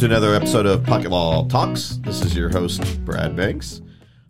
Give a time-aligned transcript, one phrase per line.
[0.00, 1.98] to another episode of Pocket Law Talks.
[2.00, 3.82] This is your host, Brad Banks.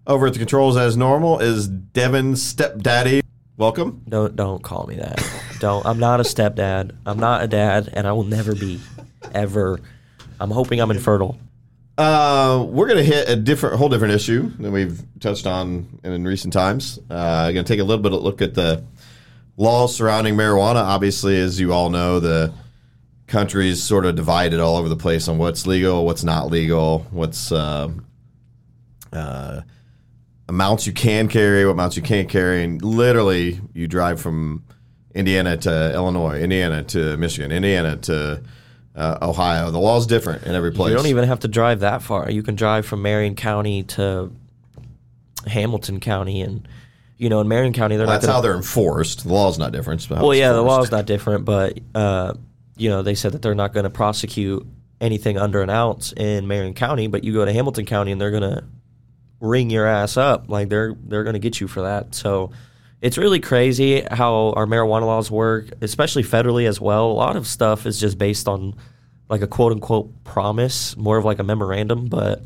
[0.05, 3.23] Over at the controls, as normal, is Devin Stepdaddy.
[3.57, 4.03] Welcome.
[4.09, 5.25] Don't don't call me that.
[5.61, 5.87] don't.
[5.87, 6.97] I'm not a stepdad.
[7.07, 8.81] I'm not a dad, and I will never be,
[9.33, 9.79] ever.
[10.41, 11.39] I'm hoping I'm infertile.
[11.97, 16.25] Uh, we're going to hit a different, whole different issue than we've touched on in,
[16.25, 16.99] recent times.
[17.09, 18.83] Uh, going to take a little bit of a look at the
[19.57, 20.83] laws surrounding marijuana.
[20.83, 22.53] Obviously, as you all know, the
[23.31, 27.53] country's sort of divided all over the place on what's legal, what's not legal, what's
[27.53, 27.89] uh,
[29.13, 29.63] uh,
[30.49, 34.65] amounts you can carry, what amounts you can't carry, and literally you drive from
[35.15, 38.43] Indiana to Illinois, Indiana to Michigan, Indiana to
[38.97, 39.71] uh, Ohio.
[39.71, 40.91] The law's different in every place.
[40.91, 42.31] You don't even have to drive that far.
[42.31, 44.33] You can drive from Marion County to
[45.47, 46.67] Hamilton County, and
[47.17, 48.23] you know, in Marion County, they're well, not.
[48.23, 49.25] That's how they're enforced.
[49.25, 50.09] The law's not different.
[50.11, 52.35] Well, yeah, the law's not different, but uh,
[52.81, 54.67] you know, they said that they're not going to prosecute
[55.01, 58.31] anything under an ounce in Marion County, but you go to Hamilton County and they're
[58.31, 58.65] going to
[59.41, 60.49] ring your ass up.
[60.49, 62.15] Like they're they're going to get you for that.
[62.15, 62.53] So
[63.01, 67.07] it's really crazy how our marijuana laws work, especially federally as well.
[67.07, 68.75] A lot of stuff is just based on
[69.29, 72.09] like a quote unquote promise, more of like a memorandum.
[72.09, 72.43] But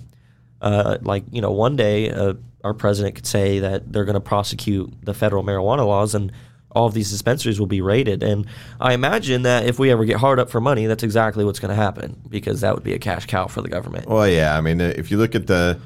[0.61, 4.21] uh, like you know, one day uh, our president could say that they're going to
[4.21, 6.33] prosecute the federal marijuana laws, and
[6.75, 8.23] all of these dispensaries will be raided.
[8.23, 8.47] And
[8.81, 11.71] I imagine that if we ever get hard up for money, that's exactly what's going
[11.71, 14.09] to happen because that would be a cash cow for the government.
[14.09, 15.81] Well, yeah, I mean, if you look at the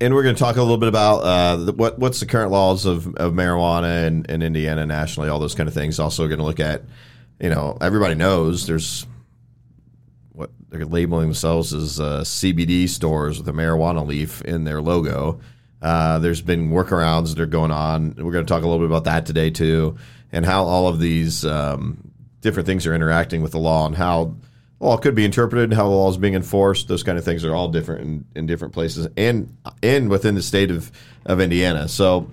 [0.00, 2.50] and we're going to talk a little bit about uh, the, what what's the current
[2.50, 5.98] laws of, of marijuana in, in Indiana nationally, all those kind of things.
[5.98, 6.82] Also, going to look at,
[7.40, 9.06] you know, everybody knows there's
[10.32, 15.40] what they're labeling themselves as uh, CBD stores with a marijuana leaf in their logo.
[15.82, 18.14] Uh, there's been workarounds that are going on.
[18.16, 19.96] We're going to talk a little bit about that today too,
[20.32, 22.10] and how all of these um,
[22.40, 24.34] different things are interacting with the law and how
[24.80, 26.88] law could be interpreted, how the law is being enforced.
[26.88, 30.42] Those kind of things are all different in, in different places and and within the
[30.42, 30.90] state of,
[31.24, 31.88] of Indiana.
[31.88, 32.30] So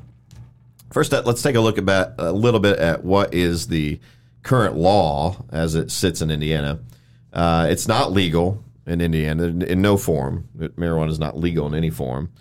[0.92, 4.00] first, let's take a look at a little bit at what is the
[4.44, 6.80] current law as it sits in Indiana.
[7.32, 10.48] Uh, it's not legal in Indiana in, in, no form.
[10.58, 12.32] Marijuana is not legal in any form.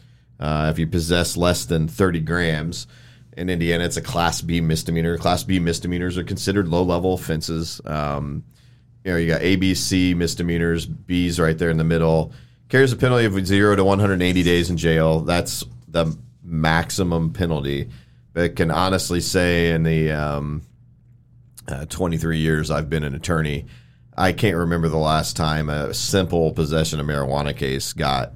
[0.42, 2.88] Uh, if you possess less than 30 grams
[3.36, 5.16] in Indiana, it's a Class B misdemeanor.
[5.16, 7.80] Class B misdemeanors are considered low level offenses.
[7.84, 8.42] Um,
[9.04, 12.32] you know, you got ABC misdemeanors, B's right there in the middle.
[12.68, 15.20] Carries a penalty of zero to 180 days in jail.
[15.20, 17.88] That's the maximum penalty.
[18.32, 20.62] But can honestly say in the um,
[21.68, 23.66] uh, 23 years I've been an attorney,
[24.16, 28.32] I can't remember the last time a simple possession of marijuana case got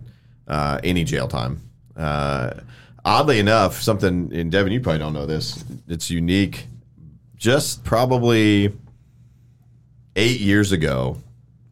[0.47, 1.66] uh, any jail time.
[1.97, 2.51] Uh,
[3.05, 6.67] oddly enough, something, in Devin, you probably don't know this, it's unique.
[7.37, 8.73] Just probably
[10.17, 11.19] eight years ago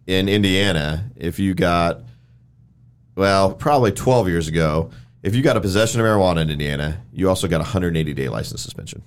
[0.06, 2.00] in Indiana, if you got,
[3.16, 4.90] well, probably 12 years ago,
[5.22, 8.28] if you got a possession of marijuana in Indiana, you also got a 180 day
[8.28, 9.02] license suspension.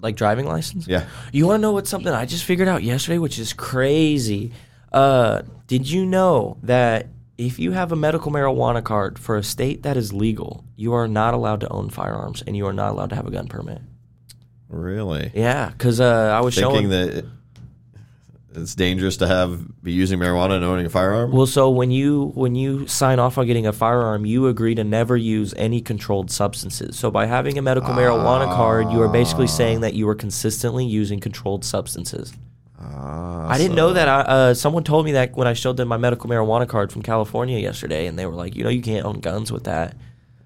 [0.00, 0.88] Like driving license?
[0.88, 1.04] Yeah.
[1.30, 4.52] You want to know what's something I just figured out yesterday, which is crazy?
[4.90, 7.08] Uh, did you know that
[7.40, 11.08] if you have a medical marijuana card for a state that is legal, you are
[11.08, 13.80] not allowed to own firearms and you are not allowed to have a gun permit?
[14.68, 15.32] Really?
[15.34, 17.24] Yeah, because uh, I was thinking showing that
[18.54, 21.32] it's dangerous to have be using marijuana and owning a firearm.
[21.32, 24.84] Well, so when you when you sign off on getting a firearm, you agree to
[24.84, 26.98] never use any controlled substances.
[26.98, 30.84] So by having a medical marijuana card, you are basically saying that you are consistently
[30.84, 32.34] using controlled substances.
[32.80, 34.08] Ah, I didn't so- know that.
[34.08, 37.02] I, uh, someone told me that when I showed them my medical marijuana card from
[37.02, 39.96] California yesterday, and they were like, "You know, you can't own guns with that."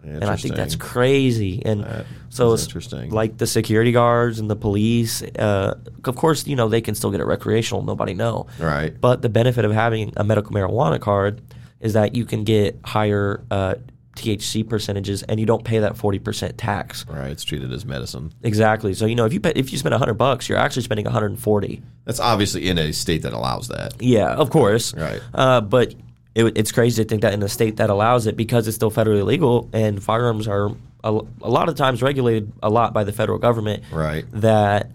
[0.03, 1.62] And I think that's crazy.
[1.65, 3.11] And That so it's interesting.
[3.11, 5.22] like the security guards and the police.
[5.22, 7.83] Uh, of course, you know they can still get it recreational.
[7.83, 8.47] Nobody know.
[8.59, 8.93] Right.
[9.01, 11.41] But the benefit of having a medical marijuana card
[11.81, 13.77] is that you can get higher uh,
[14.17, 17.07] THC percentages, and you don't pay that forty percent tax.
[17.09, 17.31] Right.
[17.31, 18.33] It's treated as medicine.
[18.43, 18.95] Exactly.
[18.95, 21.13] So you know if you pay, if you spend hundred bucks, you're actually spending one
[21.13, 21.83] hundred and forty.
[22.05, 24.01] That's obviously in a state that allows that.
[24.01, 24.95] Yeah, of course.
[24.95, 25.21] Right.
[25.33, 25.95] Uh, but
[26.34, 28.91] it, it's crazy to think that in a state that allows it because it's still
[28.91, 30.71] federally legal and firearms are
[31.03, 33.84] a, a lot of times regulated a lot by the federal government.
[33.93, 34.25] Right.
[34.33, 34.91] That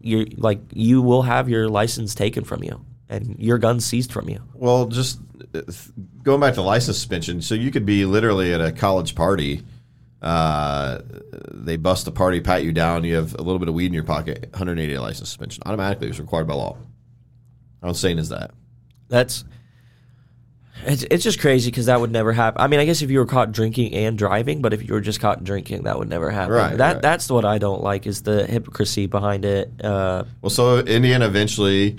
[0.00, 4.28] you like you will have your license taken from you and your gun seized from
[4.28, 4.40] you.
[4.54, 5.18] Well, just
[5.54, 5.62] uh,
[6.22, 9.62] going back to license suspension, so you could be literally at a college party.
[10.22, 11.00] Uh,
[11.50, 13.04] they bust the party, pat you down.
[13.04, 14.48] You have a little bit of weed in your pocket.
[14.52, 16.76] 180 day license suspension automatically is required by law.
[17.82, 18.52] How insane is that?
[19.08, 19.44] That's
[20.86, 22.60] it's, it's just crazy because that would never happen.
[22.60, 25.00] I mean, I guess if you were caught drinking and driving, but if you were
[25.00, 26.52] just caught drinking, that would never happen.
[26.54, 27.02] Right, That right.
[27.02, 29.70] that's what I don't like is the hypocrisy behind it.
[29.82, 31.98] Uh, Well, so Indiana eventually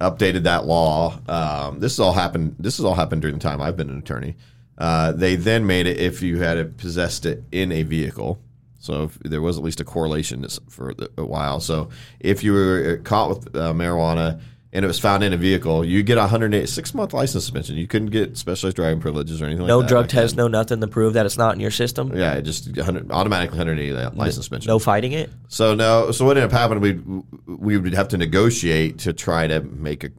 [0.00, 1.20] updated that law.
[1.28, 2.56] Um, this has all happened.
[2.58, 4.36] This has all happened during the time I've been an attorney.
[4.78, 8.40] Uh, they then made it if you had it possessed it in a vehicle.
[8.78, 11.60] So there was at least a correlation for a while.
[11.60, 14.40] So if you were caught with uh, marijuana
[14.72, 17.76] and it was found in a vehicle, you get a 106 month license suspension.
[17.76, 19.94] You couldn't get specialized driving privileges or anything no like that.
[19.94, 22.16] No drug test, no nothing to prove that it's not in your system.
[22.16, 24.68] Yeah, it just 100, automatically 180 license suspension.
[24.68, 25.30] No fighting it.
[25.48, 26.12] So no.
[26.12, 27.24] So what ended up happening?
[27.46, 30.10] We we would have to negotiate to try to make a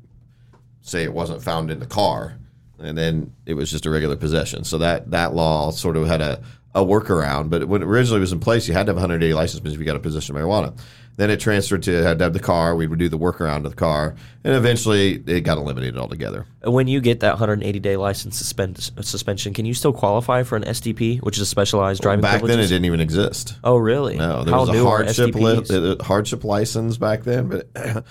[0.82, 2.38] say it wasn't found in the car,
[2.80, 4.66] and then it was just a regular possession.
[4.66, 6.42] So that that law sort of had a
[6.74, 7.50] a workaround.
[7.50, 9.80] But when it originally was in place, you had to have a 180 license if
[9.80, 10.78] you got a possession of marijuana.
[11.18, 12.76] Then it transferred to had to have the car.
[12.76, 16.46] We would do the workaround of the car, and eventually it got eliminated altogether.
[16.64, 20.64] When you get that 180 day license suspend, suspension, can you still qualify for an
[20.64, 23.56] SDP, which is a specialized driving Back then, it didn't even exist.
[23.64, 24.18] oh, really?
[24.18, 27.68] No, there How was a hardship li- uh, hardship license back then, but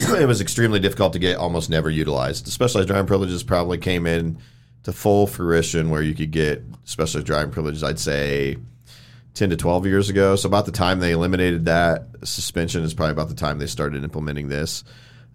[0.00, 1.36] it was extremely difficult to get.
[1.36, 2.46] Almost never utilized.
[2.46, 4.38] The specialized driving privileges probably came in
[4.84, 7.82] to full fruition where you could get specialized driving privileges.
[7.82, 8.56] I'd say
[9.36, 10.34] ten to twelve years ago.
[10.34, 14.02] So about the time they eliminated that suspension is probably about the time they started
[14.02, 14.82] implementing this.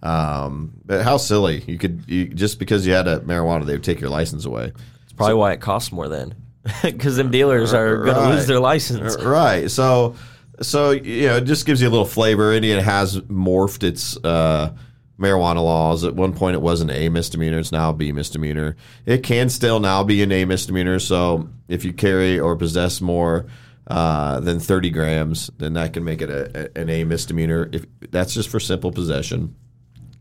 [0.03, 1.63] Um, but how silly!
[1.67, 4.73] You could you, just because you had a marijuana, they would take your license away.
[5.03, 6.35] It's probably why it costs more then,
[6.83, 9.15] because them dealers are going to lose their license.
[9.23, 9.69] Right.
[9.69, 10.15] So,
[10.61, 12.53] so you know, it just gives you a little flavor.
[12.53, 14.73] Indiana has morphed its uh,
[15.19, 16.03] marijuana laws.
[16.03, 17.59] At one point, it was an A misdemeanor.
[17.59, 18.77] It's now a B misdemeanor.
[19.05, 20.97] It can still now be an A misdemeanor.
[20.97, 23.45] So, if you carry or possess more
[23.87, 27.69] uh, than 30 grams, then that can make it a, a- an A misdemeanor.
[27.71, 29.55] If that's just for simple possession.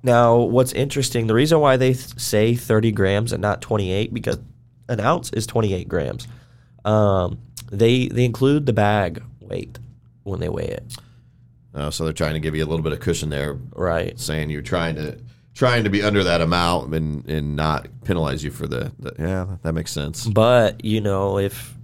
[0.03, 4.39] Now, what's interesting, the reason why they th- say 30 grams and not 28, because
[4.89, 6.27] an ounce is 28 grams.
[6.87, 7.39] Um,
[7.71, 9.79] they they include the bag weight
[10.25, 10.97] when they weigh it,
[11.75, 14.19] Uh, so they're trying to give you a little bit of cushion there, right?
[14.19, 15.19] saying you're trying to
[15.55, 19.57] trying to be under that amount and and not penalize you for the, the yeah
[19.63, 20.27] that makes sense.
[20.27, 21.77] But you know, if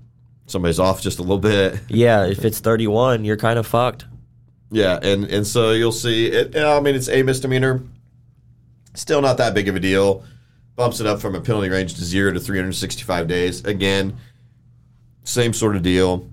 [0.47, 1.81] somebody's off just a little bit.
[1.89, 4.07] yeah, if it's 31, you're kind of fucked.
[4.71, 6.57] Yeah, and and so you'll see it.
[6.57, 7.83] I mean, it's a misdemeanor.
[8.95, 10.25] Still not that big of a deal.
[10.75, 13.65] Bumps it up from a penalty range to zero to 365 days.
[13.65, 14.17] Again,
[15.23, 16.29] same sort of deal.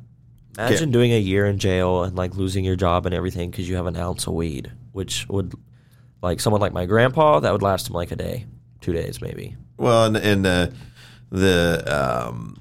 [0.57, 3.75] Imagine doing a year in jail and like losing your job and everything because you
[3.75, 5.53] have an ounce of weed, which would
[6.21, 8.45] like someone like my grandpa that would last him like a day,
[8.81, 9.55] two days maybe.
[9.77, 10.67] Well, and, and uh,
[11.31, 11.83] the
[12.27, 12.57] um,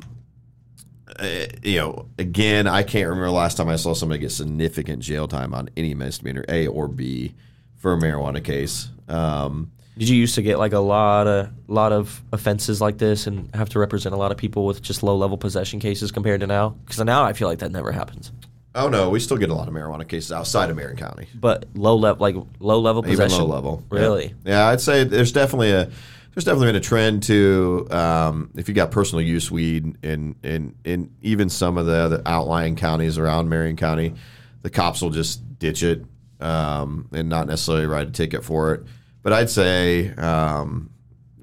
[1.62, 5.28] you know, again, I can't remember the last time I saw somebody get significant jail
[5.28, 7.34] time on any misdemeanor, A or B,
[7.76, 8.88] for a marijuana case.
[9.08, 13.26] Um, Did you used to get like a lot of lot of offenses like this
[13.26, 16.40] and have to represent a lot of people with just low level possession cases compared
[16.40, 16.70] to now?
[16.84, 18.32] Because now I feel like that never happens.
[18.74, 21.26] oh no, we still get a lot of marijuana cases outside of Marion County.
[21.34, 23.84] But low level, like low level even possession, low level.
[23.90, 24.34] Really?
[24.44, 24.52] Yeah.
[24.52, 25.90] Yeah, I'd say there's definitely a
[26.34, 30.74] there's definitely been a trend to um, if you got personal use weed in in
[30.84, 34.14] in even some of the other outlying counties around Marion County,
[34.62, 36.04] the cops will just ditch it
[36.40, 38.82] um, and not necessarily write a ticket for it.
[39.22, 40.90] But I'd say um,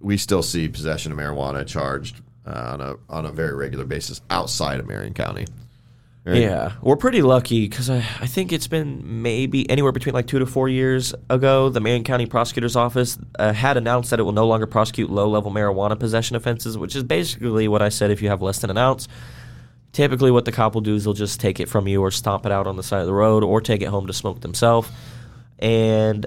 [0.01, 4.21] we still see possession of marijuana charged uh, on a on a very regular basis
[4.31, 5.45] outside of Marion County.
[6.25, 6.41] Right?
[6.41, 10.39] Yeah, we're pretty lucky because I, I think it's been maybe anywhere between like two
[10.39, 11.69] to four years ago.
[11.69, 15.29] The Marion County Prosecutor's Office uh, had announced that it will no longer prosecute low
[15.29, 18.69] level marijuana possession offenses, which is basically what I said if you have less than
[18.69, 19.07] an ounce.
[19.91, 22.45] Typically, what the cop will do is they'll just take it from you or stomp
[22.45, 24.89] it out on the side of the road or take it home to smoke themselves.
[25.57, 26.25] And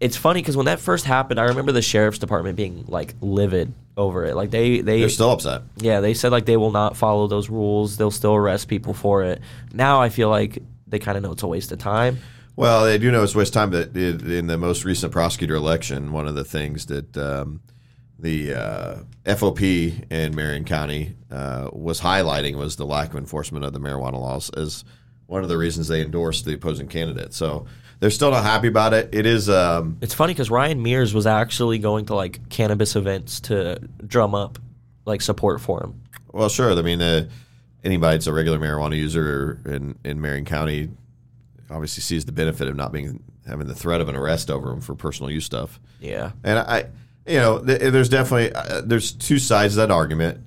[0.00, 3.72] it's funny because when that first happened, I remember the sheriff's department being like livid
[3.96, 4.34] over it.
[4.34, 5.62] Like they they They're still upset.
[5.76, 7.96] yeah, they said like they will not follow those rules.
[7.96, 9.40] They'll still arrest people for it.
[9.72, 12.18] Now I feel like they kind of know it's a waste of time.
[12.56, 15.54] Well, they do know it's a waste of time that in the most recent prosecutor
[15.56, 17.60] election, one of the things that um,
[18.18, 18.96] the uh,
[19.26, 19.60] FOP
[20.10, 24.50] in Marion County uh, was highlighting was the lack of enforcement of the marijuana laws
[24.50, 24.84] as
[25.26, 27.34] one of the reasons they endorsed the opposing candidate.
[27.34, 27.66] So
[28.04, 29.08] they're still not happy about it.
[29.14, 29.48] It is.
[29.48, 34.34] Um, It's funny because Ryan Mears was actually going to like cannabis events to drum
[34.34, 34.58] up
[35.06, 36.02] like support for him.
[36.30, 36.78] well, sure.
[36.78, 37.26] I mean, uh,
[37.82, 40.90] anybody that's a regular marijuana user in, in Marion County
[41.70, 44.82] obviously sees the benefit of not being having the threat of an arrest over them
[44.82, 45.80] for personal use stuff.
[45.98, 46.32] Yeah.
[46.44, 46.84] And I,
[47.26, 50.40] you know, th- there's definitely uh, there's two sides to that argument.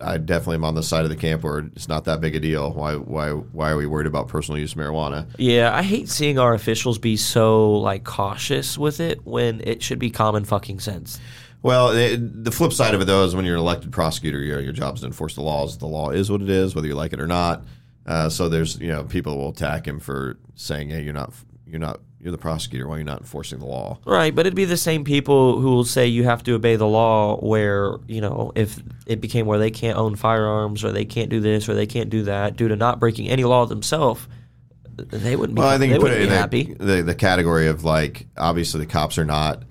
[0.00, 2.40] I definitely am on the side of the camp where it's not that big a
[2.40, 2.72] deal.
[2.72, 5.26] Why why why are we worried about personal use marijuana?
[5.38, 9.98] Yeah, I hate seeing our officials be so like cautious with it when it should
[9.98, 11.18] be common fucking sense.
[11.62, 14.60] Well, it, the flip side of it though is when you're an elected prosecutor, your
[14.60, 15.78] your job is to enforce the laws.
[15.78, 17.64] The law is what it is, whether you like it or not.
[18.06, 21.32] Uh, so there's you know people will attack him for saying, hey, you're not
[21.66, 22.88] you're not you're the prosecutor.
[22.88, 23.98] Why are you not enforcing the law?
[24.04, 26.86] Right, but it'd be the same people who will say you have to obey the
[26.86, 27.36] law.
[27.36, 31.40] Where you know, if it became where they can't own firearms or they can't do
[31.40, 34.26] this or they can't do that due to not breaking any law themselves,
[34.96, 35.60] they wouldn't be.
[35.60, 36.74] Well, I think they you put it in happy.
[36.74, 39.62] The, the category of like obviously the cops are not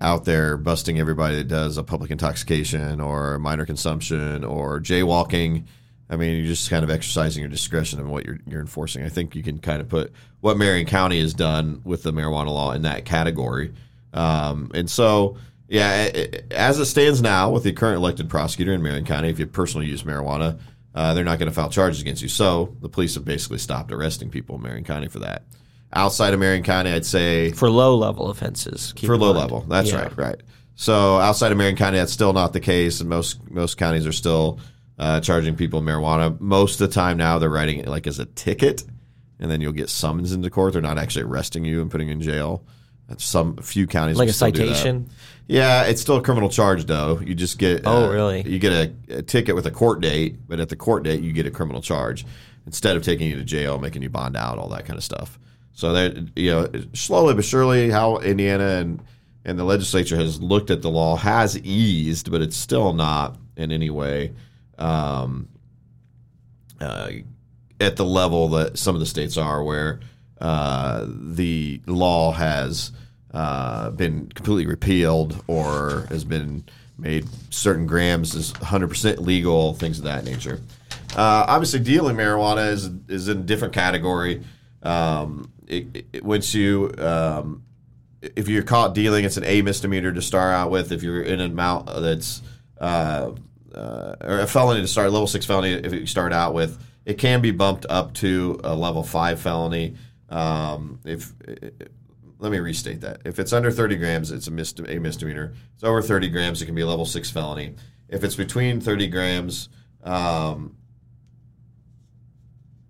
[0.00, 5.64] out there busting everybody that does a public intoxication or minor consumption or jaywalking.
[6.10, 9.04] I mean, you're just kind of exercising your discretion of what you're you're enforcing.
[9.04, 12.46] I think you can kind of put what Marion County has done with the marijuana
[12.48, 13.72] law in that category.
[14.14, 15.36] Um, and so,
[15.68, 19.28] yeah, it- it- as it stands now with the current elected prosecutor in Marion County,
[19.28, 20.58] if you personally use marijuana,
[20.94, 22.28] uh, they're not going to file charges against you.
[22.28, 25.42] So the police have basically stopped arresting people in Marion County for that.
[25.92, 28.94] Outside of Marion County, I'd say for low level offenses.
[29.04, 29.38] for low mind.
[29.38, 29.64] level.
[29.68, 30.02] That's Yeah.
[30.02, 30.36] right, right.
[30.74, 34.12] So outside of Marion County, that's still not the case, and most most counties are
[34.12, 34.58] still
[34.98, 36.38] uh, charging people marijuana.
[36.40, 38.84] Most of the time now, they're writing it like as a ticket,
[39.38, 40.72] and then you'll get summons into court.
[40.72, 42.64] They're not actually arresting you and putting you in jail.
[43.08, 44.74] That's some few counties Like a still do that.
[44.76, 45.08] citation.
[45.46, 47.20] Yeah, it's still a criminal charge though.
[47.20, 48.42] You just get Oh, uh, really?
[48.42, 51.32] You get a, a ticket with a court date, but at the court date you
[51.32, 52.26] get a criminal charge
[52.66, 55.38] instead of taking you to jail, making you bond out, all that kind of stuff.
[55.72, 59.02] So that you know, slowly but surely, how Indiana and
[59.44, 63.72] and the legislature has looked at the law has eased, but it's still not in
[63.72, 64.34] any way
[64.78, 65.48] um,
[66.80, 67.10] uh,
[67.80, 70.00] at the level that some of the states are, where
[70.40, 72.92] uh, the law has
[73.32, 76.64] uh, been completely repealed or has been
[76.96, 80.60] made certain grams is 100% legal, things of that nature.
[81.16, 84.42] Uh, obviously, dealing marijuana is is in a different category.
[84.82, 87.62] Um, it, it, once you um,
[88.20, 90.92] if you're caught dealing, it's an A misdemeanor to start out with.
[90.92, 92.42] If you're in an amount that's
[92.80, 93.32] uh,
[93.74, 97.14] uh, or a felony to start, level six felony, if you start out with, it
[97.14, 99.96] can be bumped up to a level five felony.
[100.28, 101.32] Um, if
[102.38, 105.54] let me restate that, if it's under 30 grams, it's a, misde- a misdemeanor.
[105.74, 107.74] It's over 30 grams, it can be a level six felony.
[108.08, 109.68] If it's between 30 grams,
[110.04, 110.76] um,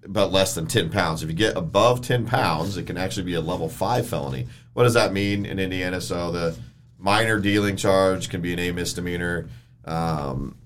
[0.06, 1.23] but less than 10 pounds.
[1.23, 4.47] If you get above 10 pounds, it can actually be a level 5 felony.
[4.73, 6.00] What does that mean in Indiana?
[6.00, 6.56] So the
[6.99, 9.49] minor dealing charge can be an A misdemeanor.
[9.85, 10.56] Um,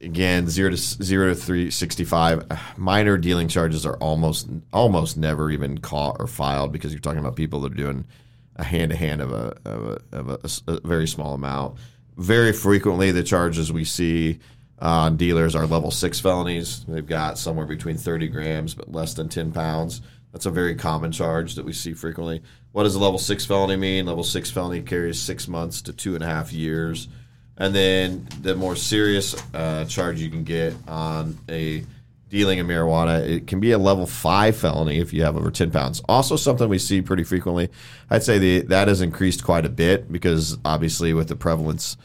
[0.00, 5.78] again, 0 to 0 to 365 uh, minor dealing charges are almost almost never even
[5.78, 8.04] caught or filed because you're talking about people that are doing
[8.56, 11.78] a hand to hand of a of, a, of a, a very small amount.
[12.16, 14.40] Very frequently, the charges we see
[14.80, 16.84] on dealers are level six felonies.
[16.86, 20.02] They've got somewhere between 30 grams but less than 10 pounds.
[20.32, 22.42] That's a very common charge that we see frequently.
[22.72, 24.06] What does a level six felony mean?
[24.06, 27.08] Level six felony carries six months to two and a half years.
[27.58, 31.84] And then the more serious uh, charge you can get on a
[32.30, 35.70] dealing in marijuana, it can be a level five felony if you have over 10
[35.70, 36.00] pounds.
[36.08, 37.68] Also, something we see pretty frequently.
[38.10, 41.96] I'd say the, that has increased quite a bit because obviously with the prevalence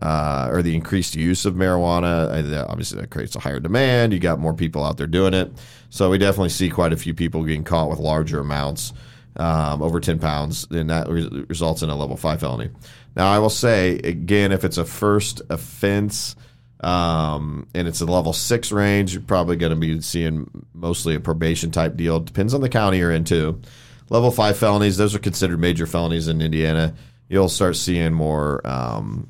[0.00, 4.12] uh, or the increased use of marijuana, uh, obviously that creates a higher demand.
[4.12, 5.52] You got more people out there doing it.
[5.90, 8.92] So we definitely see quite a few people getting caught with larger amounts
[9.36, 12.70] um, over 10 pounds, and that re- results in a level five felony.
[13.14, 16.34] Now, I will say again, if it's a first offense
[16.80, 21.20] um, and it's a level six range, you're probably going to be seeing mostly a
[21.20, 22.20] probation type deal.
[22.20, 23.60] Depends on the county you're in, too.
[24.08, 26.94] Level five felonies, those are considered major felonies in Indiana.
[27.28, 29.28] You'll start seeing more um,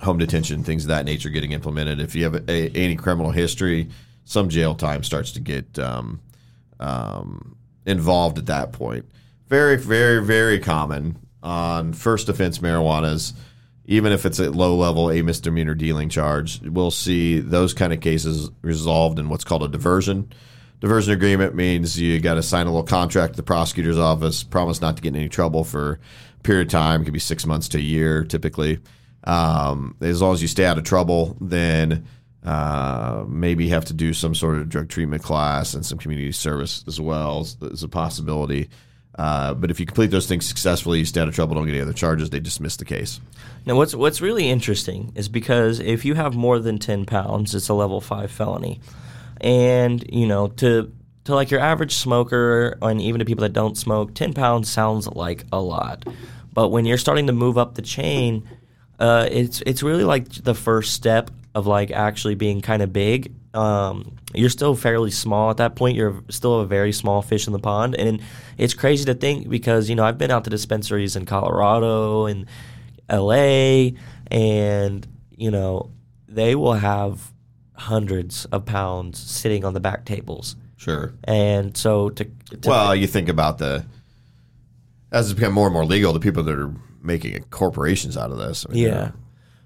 [0.00, 2.00] home detention, things of that nature getting implemented.
[2.00, 3.88] If you have a, any criminal history,
[4.24, 6.20] some jail time starts to get um,
[6.78, 9.06] um, involved at that point.
[9.48, 13.32] Very, very, very common on first offense marijuanas,
[13.84, 16.60] even if it's a low level, a misdemeanor dealing charge.
[16.62, 20.32] We'll see those kind of cases resolved in what's called a diversion.
[20.80, 24.80] Diversion agreement means you got to sign a little contract to the prosecutor's office, promise
[24.80, 26.00] not to get in any trouble for
[26.38, 27.02] a period of time.
[27.02, 28.80] It could be six months to a year, typically.
[29.24, 32.06] Um, as long as you stay out of trouble, then
[32.44, 36.84] uh, maybe have to do some sort of drug treatment class and some community service
[36.88, 38.68] as well as, a possibility.
[39.14, 41.72] Uh, but if you complete those things successfully, you stay out of trouble, don't get
[41.72, 43.20] any other charges, they dismiss the case.
[43.66, 47.68] Now, what's what's really interesting is because if you have more than ten pounds, it's
[47.68, 48.80] a level five felony,
[49.40, 50.92] and you know to
[51.24, 55.06] to like your average smoker and even to people that don't smoke, ten pounds sounds
[55.06, 56.04] like a lot,
[56.52, 58.48] but when you're starting to move up the chain,
[58.98, 63.32] uh, it's it's really like the first step of like actually being kind of big.
[63.54, 65.96] Um, you're still fairly small at that point.
[65.96, 68.20] You're still a very small fish in the pond, and
[68.56, 72.46] it's crazy to think because you know I've been out to dispensaries in Colorado and
[73.08, 73.94] L.A.
[74.30, 75.06] and
[75.36, 75.90] you know
[76.28, 77.30] they will have
[77.74, 81.12] hundreds of pounds sitting on the back tables, Sure.
[81.24, 82.24] and so to,
[82.60, 83.84] to Well, you think about the
[85.10, 88.38] as it's become more and more legal, the people that are making corporations out of
[88.38, 89.10] this, I mean, Yeah.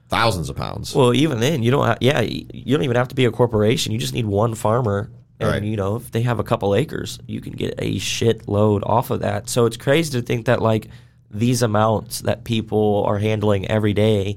[0.08, 0.94] Thousands of pounds.
[0.94, 2.00] Well, even then, you don't.
[2.02, 3.92] Yeah, you don't even have to be a corporation.
[3.92, 5.10] You just need one farmer,
[5.40, 5.62] and Right.
[5.62, 9.10] you know, if they have a couple acres, you can get a shit load off
[9.10, 9.48] of that.
[9.48, 10.88] So it's crazy to think that like
[11.30, 14.36] these amounts that people are handling every day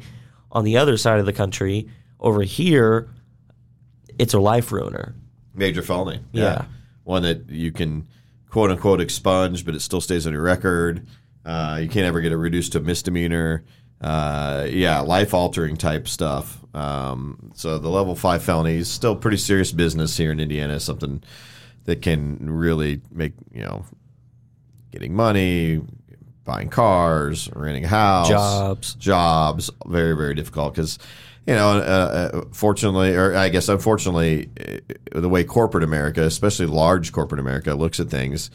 [0.52, 1.88] on the other side of the country
[2.20, 3.08] over here,
[4.18, 5.16] it's a life ruiner.
[5.54, 6.20] Major felony.
[6.32, 6.66] Yeah.
[7.04, 8.08] One that you can
[8.50, 11.06] quote unquote expunge, but it still stays on your record.
[11.46, 13.64] Uh, you can't ever get it reduced to a misdemeanor.
[14.02, 16.58] Uh, yeah, life altering type stuff.
[16.74, 20.80] Um, so the level five felony is still pretty serious business here in Indiana.
[20.80, 21.22] Something
[21.86, 23.86] that can really make you know
[24.92, 25.82] getting money,
[26.46, 28.94] buying cars, renting a house, Jobs.
[28.96, 29.70] jobs.
[29.86, 30.98] Very very difficult because
[31.50, 34.50] you know, uh, uh, fortunately, or I guess unfortunately,
[35.16, 38.52] uh, the way corporate America, especially large corporate America, looks at things.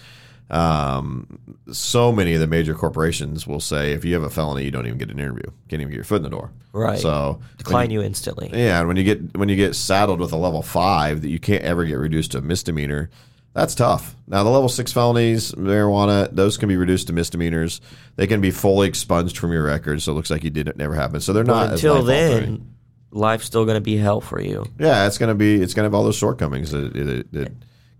[0.54, 4.70] Um, so many of the major corporations will say, if you have a felony, you
[4.70, 6.52] don't even get an interview, can't even get your foot in the door.
[6.72, 6.98] Right.
[6.98, 8.50] So Decline you instantly.
[8.52, 11.40] yeah, and when you get when you get saddled with a level five that you
[11.40, 13.10] can't ever get reduced to a misdemeanor,
[13.52, 14.14] that's tough.
[14.28, 17.80] Now the level six felonies, marijuana, those can be reduced to misdemeanors.
[18.14, 20.76] They can be fully expunged from your record, so it looks like you did it
[20.76, 21.24] never happened.
[21.24, 22.76] So they're not as until then,
[23.10, 24.66] life's still going to be hell for you.
[24.78, 27.52] Yeah, it's gonna be it's gonna have all those shortcomings that, that, that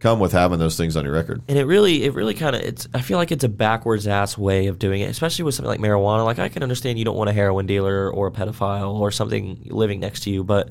[0.04, 1.40] come with having those things on your record.
[1.48, 2.86] And it really, it really kind of, it's.
[2.92, 5.80] I feel like it's a backwards ass way of doing it, especially with something like
[5.80, 6.26] marijuana.
[6.26, 9.66] Like I can understand you don't want a heroin dealer or a pedophile or something
[9.70, 10.68] living next to you, but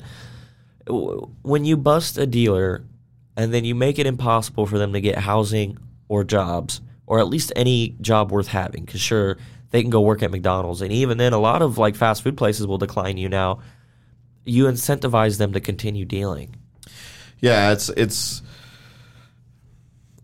[0.86, 2.84] w- when you bust a dealer
[3.36, 7.26] and then you make it impossible for them to get housing or jobs or at
[7.26, 9.36] least any job worth having, because sure
[9.70, 12.36] they can go work at McDonald's, and even then, a lot of like fast food
[12.36, 13.58] places will decline you now.
[14.44, 16.54] You incentivize them to continue dealing.
[17.40, 18.42] Yeah, it's it's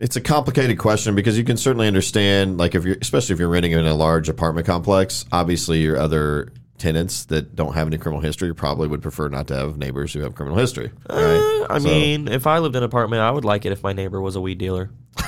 [0.01, 3.49] it's a complicated question because you can certainly understand, like if you're, especially if you're
[3.51, 5.25] renting in a large apartment complex.
[5.31, 9.55] Obviously, your other tenants that don't have any criminal history probably would prefer not to
[9.55, 10.91] have neighbors who have criminal history.
[11.11, 11.19] Right?
[11.19, 13.83] Uh, I So- mean, if I lived in an apartment, I would like it if
[13.83, 14.91] my neighbor was a weed dealer.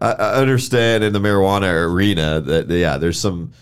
[0.00, 3.52] I, understand in the marijuana arena that yeah, there's some.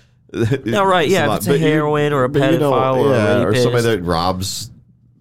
[0.65, 3.17] No, right, yeah, it's a but you- heroin or a but you pedophile or a
[3.17, 4.71] yeah, or somebody that robs,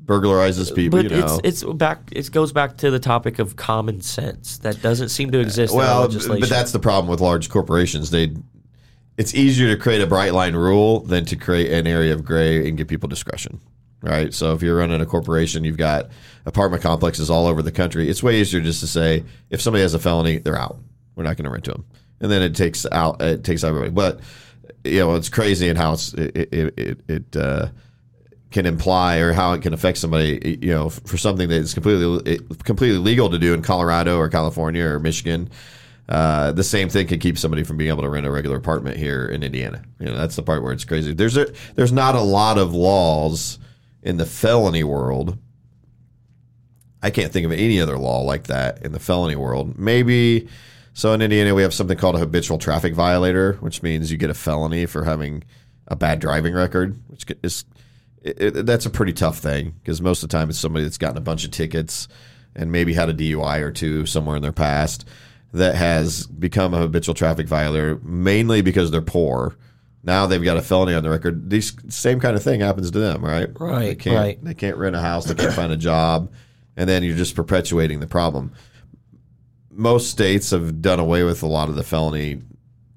[0.05, 1.01] burglarizes people.
[1.01, 2.09] But you know, it's it's back.
[2.11, 6.01] It goes back to the topic of common sense that doesn't seem to exist well,
[6.01, 6.41] legislation.
[6.41, 8.09] but that's the problem with large corporations.
[8.11, 8.35] They,
[9.17, 12.67] it's easier to create a bright line rule than to create an area of gray
[12.67, 13.59] and give people discretion.
[14.01, 14.33] Right.
[14.33, 16.09] So if you're running a corporation, you've got
[16.45, 18.09] apartment complexes all over the country.
[18.09, 20.77] It's way easier just to say if somebody has a felony, they're out.
[21.15, 21.85] We're not going to rent to them,
[22.19, 23.91] and then it takes out it takes out everybody.
[23.91, 24.19] But
[24.83, 27.67] you know, it's crazy in how it's it it it, it uh,
[28.53, 32.37] can imply or how it can affect somebody, you know, for something that is completely
[32.63, 35.49] completely legal to do in Colorado or California or Michigan.
[36.07, 38.97] Uh, the same thing can keep somebody from being able to rent a regular apartment
[38.97, 39.83] here in Indiana.
[39.99, 41.13] You know, that's the part where it's crazy.
[41.13, 43.57] There's a, there's not a lot of laws
[44.03, 45.37] in the felony world.
[47.01, 49.79] I can't think of any other law like that in the felony world.
[49.79, 50.47] Maybe
[50.93, 54.29] so in Indiana we have something called a habitual traffic violator, which means you get
[54.29, 55.43] a felony for having
[55.87, 57.65] a bad driving record, which is
[58.23, 60.97] it, it, that's a pretty tough thing because most of the time it's somebody that's
[60.97, 62.07] gotten a bunch of tickets
[62.55, 65.07] and maybe had a DUI or two somewhere in their past
[65.53, 69.55] that has become a habitual traffic violator mainly because they're poor.
[70.03, 71.49] Now they've got a felony on the record.
[71.49, 73.49] These same kind of thing happens to them, right?
[73.59, 74.43] Right, They can't, right.
[74.43, 75.25] They can't rent a house.
[75.25, 76.31] They can't find a job,
[76.75, 78.51] and then you're just perpetuating the problem.
[79.71, 82.41] Most states have done away with a lot of the felony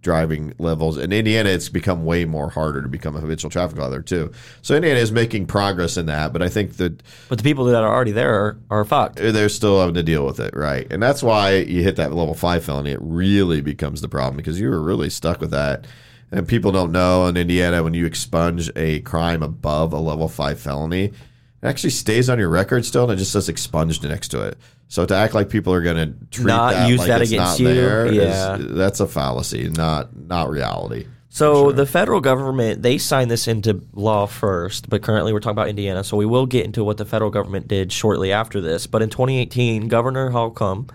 [0.06, 0.96] driving levels.
[0.96, 4.30] In Indiana, it's become way more harder to become a habitual traffic violator too.
[4.62, 7.82] So Indiana is making progress in that, but I think that but the people that
[7.82, 9.20] are already there are, are fucked.
[9.20, 10.86] Uh, they're still having to deal with it, right?
[10.92, 12.92] And that's why you hit that level five felony.
[12.92, 15.88] It really becomes the problem because you were really stuck with that.
[16.30, 20.60] And people don't know in Indiana when you expunge a crime above a level five
[20.60, 21.14] felony, it
[21.62, 24.56] actually stays on your record still, and it just says expunged next to it.
[24.88, 27.36] So to act like people are going to treat Not that use like that against
[27.36, 28.56] not you, there is- yeah.
[28.60, 31.06] that's a fallacy, not not reality.
[31.28, 35.68] So the federal government they signed this into law first, but currently we're talking about
[35.68, 36.02] Indiana.
[36.02, 38.86] So we will get into what the federal government did shortly after this.
[38.86, 40.86] But in 2018, Governor Holcomb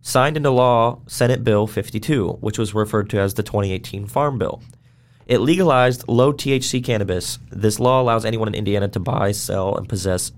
[0.00, 4.60] signed into law Senate Bill 52, which was referred to as the 2018 Farm Bill.
[5.26, 7.38] It legalized low THC cannabis.
[7.50, 10.32] This law allows anyone in Indiana to buy, sell, and possess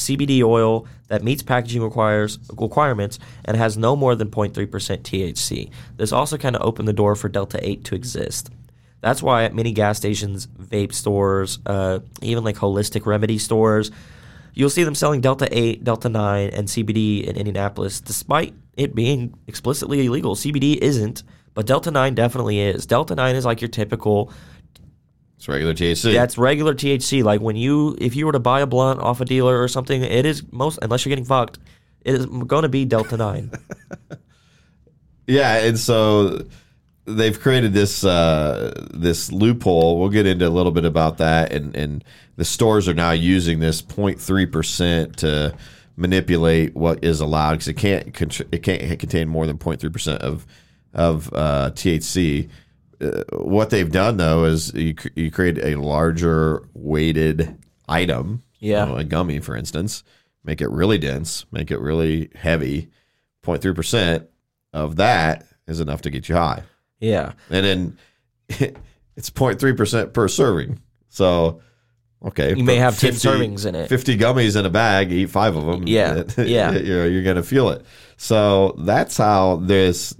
[0.00, 5.70] CBD oil that meets packaging requires requirements and has no more than 0.3% THC.
[5.96, 8.50] This also kind of opened the door for Delta 8 to exist.
[9.00, 13.90] That's why at many gas stations, vape stores, uh, even like holistic remedy stores,
[14.54, 19.34] you'll see them selling Delta 8, Delta 9, and CBD in Indianapolis, despite it being
[19.46, 20.34] explicitly illegal.
[20.34, 21.22] CBD isn't,
[21.54, 22.86] but Delta 9 definitely is.
[22.86, 24.32] Delta 9 is like your typical
[25.40, 26.12] It's regular THC.
[26.12, 27.24] that's regular THC.
[27.24, 30.02] Like when you, if you were to buy a blunt off a dealer or something,
[30.02, 31.58] it is most, unless you're getting fucked,
[32.02, 33.50] it is going to be Delta 9.
[35.26, 36.44] Yeah, and so
[37.04, 40.00] they've created this uh, this loophole.
[40.00, 43.60] We'll get into a little bit about that, and and the stores are now using
[43.60, 45.54] this 0.3 percent to
[45.96, 50.46] manipulate what is allowed because it can't it can't contain more than 0.3 percent of
[50.92, 52.48] of uh, THC.
[53.00, 57.56] Uh, what they've done though is you, cr- you create a larger weighted
[57.88, 58.84] item, Yeah.
[58.84, 60.04] you know, a gummy, for instance,
[60.44, 62.88] make it really dense, make it really heavy.
[63.44, 64.28] 0.3 percent
[64.74, 66.62] of that is enough to get you high,
[67.00, 67.32] yeah.
[67.48, 67.98] and then
[69.16, 70.78] it's 0.3 percent per serving.
[71.08, 71.60] So,
[72.22, 73.88] okay, You may have 10 servings in it.
[73.88, 75.86] 50 gummies in a bag, eat five of them.
[75.88, 76.72] Yeah, yeah.
[76.72, 77.84] you're, you're gonna feel it.
[78.18, 80.14] So that's how this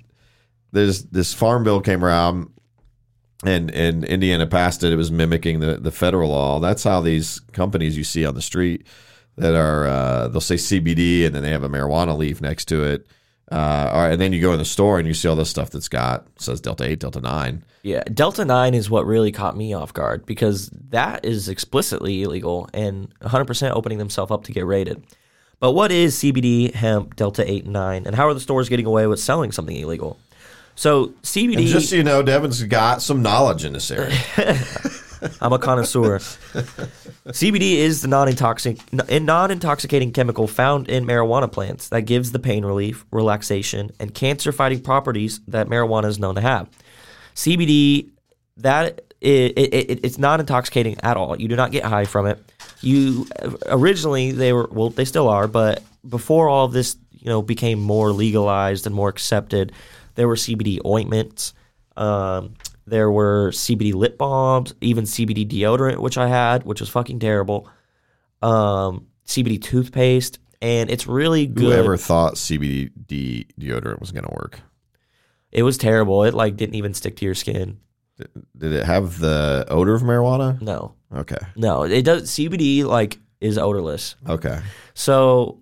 [0.73, 2.51] there's this farm bill came around.
[3.45, 4.93] And, and Indiana passed it.
[4.93, 6.61] It was mimicking the, the federal law.
[6.61, 8.87] That's how these companies you see on the street
[9.37, 12.85] that are uh, they'll say CBD and then they have a marijuana leaf next to
[12.85, 13.07] it.
[13.51, 15.51] Uh, all right, and then you go in the store and you see all this
[15.51, 17.65] stuff that's got says Delta Eight, Delta Nine.
[17.83, 22.69] Yeah, Delta 9 is what really caught me off guard because that is explicitly illegal
[22.75, 25.03] and 100% opening themselves up to get raided.
[25.61, 28.87] But what is CBD, hemp, Delta 8 and 9, and how are the stores getting
[28.87, 30.19] away with selling something illegal?
[30.81, 34.17] So, CBD, And just so you know, Devin's got some knowledge in this area.
[35.43, 36.21] I'm a connoisseur.
[37.27, 43.05] CBD is the non-intoxic, non-intoxicating chemical found in marijuana plants that gives the pain relief,
[43.11, 46.67] relaxation, and cancer-fighting properties that marijuana is known to have.
[47.35, 48.09] CBD
[48.57, 51.39] that it, it, it, it's not intoxicating at all.
[51.39, 52.43] You do not get high from it.
[52.81, 53.27] You
[53.67, 57.81] originally they were well they still are, but before all of this you know became
[57.81, 59.73] more legalized and more accepted,
[60.21, 61.55] there were CBD ointments.
[61.97, 62.55] Um,
[62.87, 67.67] there were CBD lip balms, even CBD deodorant, which I had, which was fucking terrible.
[68.43, 71.65] Um, CBD toothpaste, and it's really good.
[71.65, 74.61] Whoever thought CBD de- deodorant was going to work?
[75.53, 76.25] It was terrible.
[76.25, 77.79] It like didn't even stick to your skin.
[78.57, 80.61] Did it have the odor of marijuana?
[80.61, 81.39] No, Okay.
[81.57, 82.29] no, it does.
[82.31, 84.17] CBD like is odorless.
[84.29, 84.61] Okay.
[84.93, 85.61] So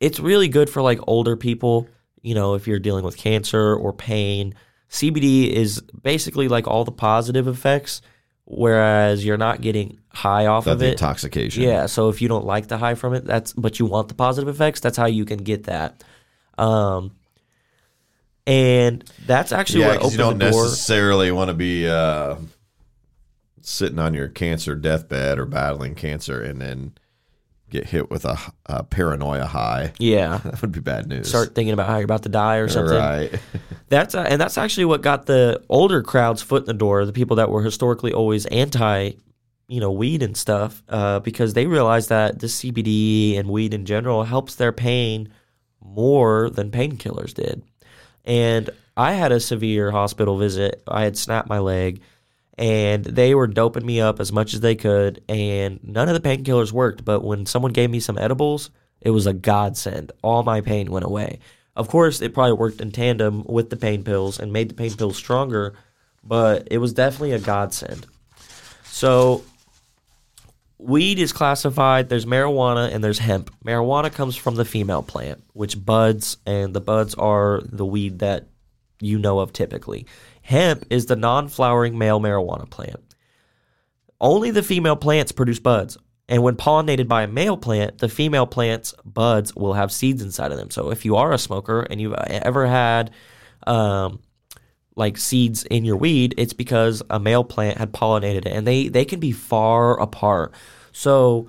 [0.00, 1.88] it's really good for like older people,
[2.22, 4.54] you know, if you're dealing with cancer or pain.
[4.90, 8.02] CBD is basically like all the positive effects,
[8.44, 10.92] whereas you're not getting high off of it.
[10.92, 11.62] intoxication.
[11.62, 14.14] Yeah, so if you don't like the high from it, that's but you want the
[14.14, 16.04] positive effects, that's how you can get that.
[16.58, 17.12] Um
[18.46, 20.64] and that's actually Yeah, what opened you don't the door.
[20.64, 22.36] necessarily want to be uh,
[23.60, 26.92] sitting on your cancer deathbed or battling cancer and then
[27.72, 29.92] get hit with a, a paranoia high.
[29.98, 30.38] Yeah.
[30.38, 31.28] That would be bad news.
[31.28, 32.96] Start thinking about how you're about to die or something.
[32.96, 33.32] Right.
[33.88, 37.04] That's uh, and that's actually what got the older crowds foot in the door.
[37.04, 39.12] The people that were historically always anti,
[39.68, 43.84] you know, weed and stuff, uh, because they realized that the CBD and weed in
[43.84, 45.30] general helps their pain
[45.78, 47.62] more than painkillers did.
[48.24, 50.82] And I had a severe hospital visit.
[50.88, 52.00] I had snapped my leg,
[52.58, 56.28] and they were doping me up as much as they could, and none of the
[56.28, 57.04] painkillers worked.
[57.04, 60.12] But when someone gave me some edibles, it was a godsend.
[60.22, 61.40] All my pain went away.
[61.74, 64.94] Of course, it probably worked in tandem with the pain pills and made the pain
[64.94, 65.74] pills stronger,
[66.22, 68.06] but it was definitely a godsend.
[68.84, 69.42] So,
[70.76, 73.50] weed is classified there's marijuana and there's hemp.
[73.64, 78.48] Marijuana comes from the female plant, which buds, and the buds are the weed that
[79.00, 80.06] you know of typically.
[80.42, 83.14] Hemp is the non flowering male marijuana plant.
[84.20, 85.98] Only the female plants produce buds.
[86.28, 90.52] And when pollinated by a male plant, the female plant's buds will have seeds inside
[90.52, 90.70] of them.
[90.70, 93.10] So if you are a smoker and you've ever had
[93.66, 94.20] um,
[94.94, 98.88] like seeds in your weed, it's because a male plant had pollinated it, and they
[98.88, 100.54] they can be far apart.
[100.92, 101.48] So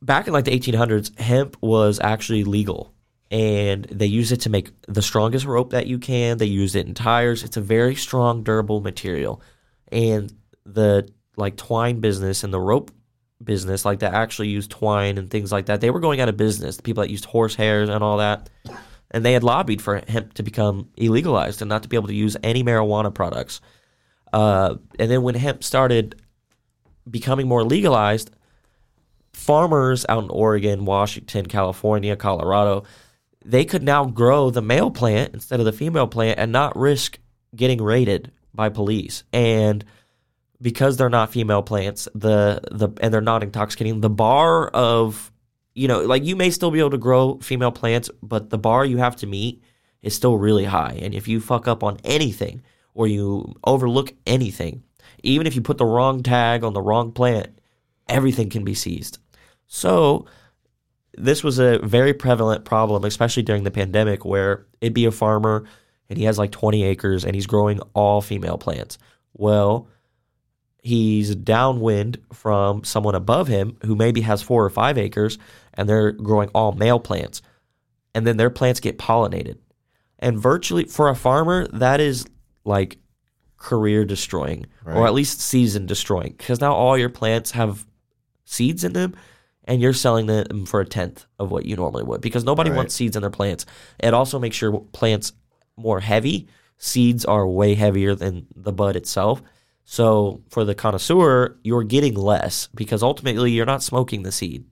[0.00, 2.93] back in like the 1800s, hemp was actually legal,
[3.34, 6.38] and they use it to make the strongest rope that you can.
[6.38, 7.42] They use it in tires.
[7.42, 9.42] It's a very strong, durable material,
[9.90, 10.32] and
[10.64, 12.92] the like twine business and the rope
[13.42, 16.36] business, like that actually used twine and things like that, they were going out of
[16.36, 16.76] business.
[16.76, 18.48] The people that used horse hairs and all that
[19.14, 22.14] and they had lobbied for hemp to become illegalized and not to be able to
[22.14, 23.60] use any marijuana products.
[24.32, 26.20] Uh, and then when hemp started
[27.08, 28.30] becoming more legalized,
[29.32, 32.82] farmers out in Oregon, Washington, California, Colorado,
[33.44, 37.18] they could now grow the male plant instead of the female plant and not risk
[37.54, 39.24] getting raided by police.
[39.32, 39.84] And
[40.60, 45.30] because they're not female plants, the the and they're not intoxicating, the bar of
[45.74, 48.84] you know, like you may still be able to grow female plants, but the bar
[48.84, 49.62] you have to meet
[50.02, 50.98] is still really high.
[51.02, 52.62] And if you fuck up on anything
[52.94, 54.84] or you overlook anything,
[55.22, 57.58] even if you put the wrong tag on the wrong plant,
[58.08, 59.18] everything can be seized.
[59.66, 60.26] So
[61.16, 65.64] this was a very prevalent problem, especially during the pandemic, where it'd be a farmer
[66.08, 68.98] and he has like 20 acres and he's growing all female plants.
[69.32, 69.88] Well,
[70.82, 75.38] he's downwind from someone above him who maybe has four or five acres
[75.72, 77.42] and they're growing all male plants.
[78.14, 79.58] And then their plants get pollinated.
[80.18, 82.26] And virtually, for a farmer, that is
[82.64, 82.98] like
[83.56, 87.86] career destroying or at least season destroying because now all your plants have
[88.44, 89.14] seeds in them
[89.64, 92.76] and you're selling them for a tenth of what you normally would because nobody Right.
[92.76, 93.64] wants seeds in their plants.
[93.98, 95.32] It also makes your plants
[95.76, 96.46] more heavy.
[96.78, 99.42] Seeds are way heavier than the bud itself.
[99.84, 104.64] So for the connoisseur, you're getting less because ultimately you're not smoking the seed.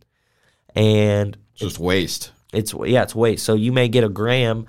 [0.74, 2.32] And Just waste.
[2.52, 3.44] it's yeah, it's waste.
[3.44, 4.66] So you may get a gram,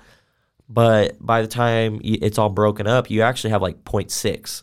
[0.68, 4.62] but by the time it's all broken up, you actually have like 0.6.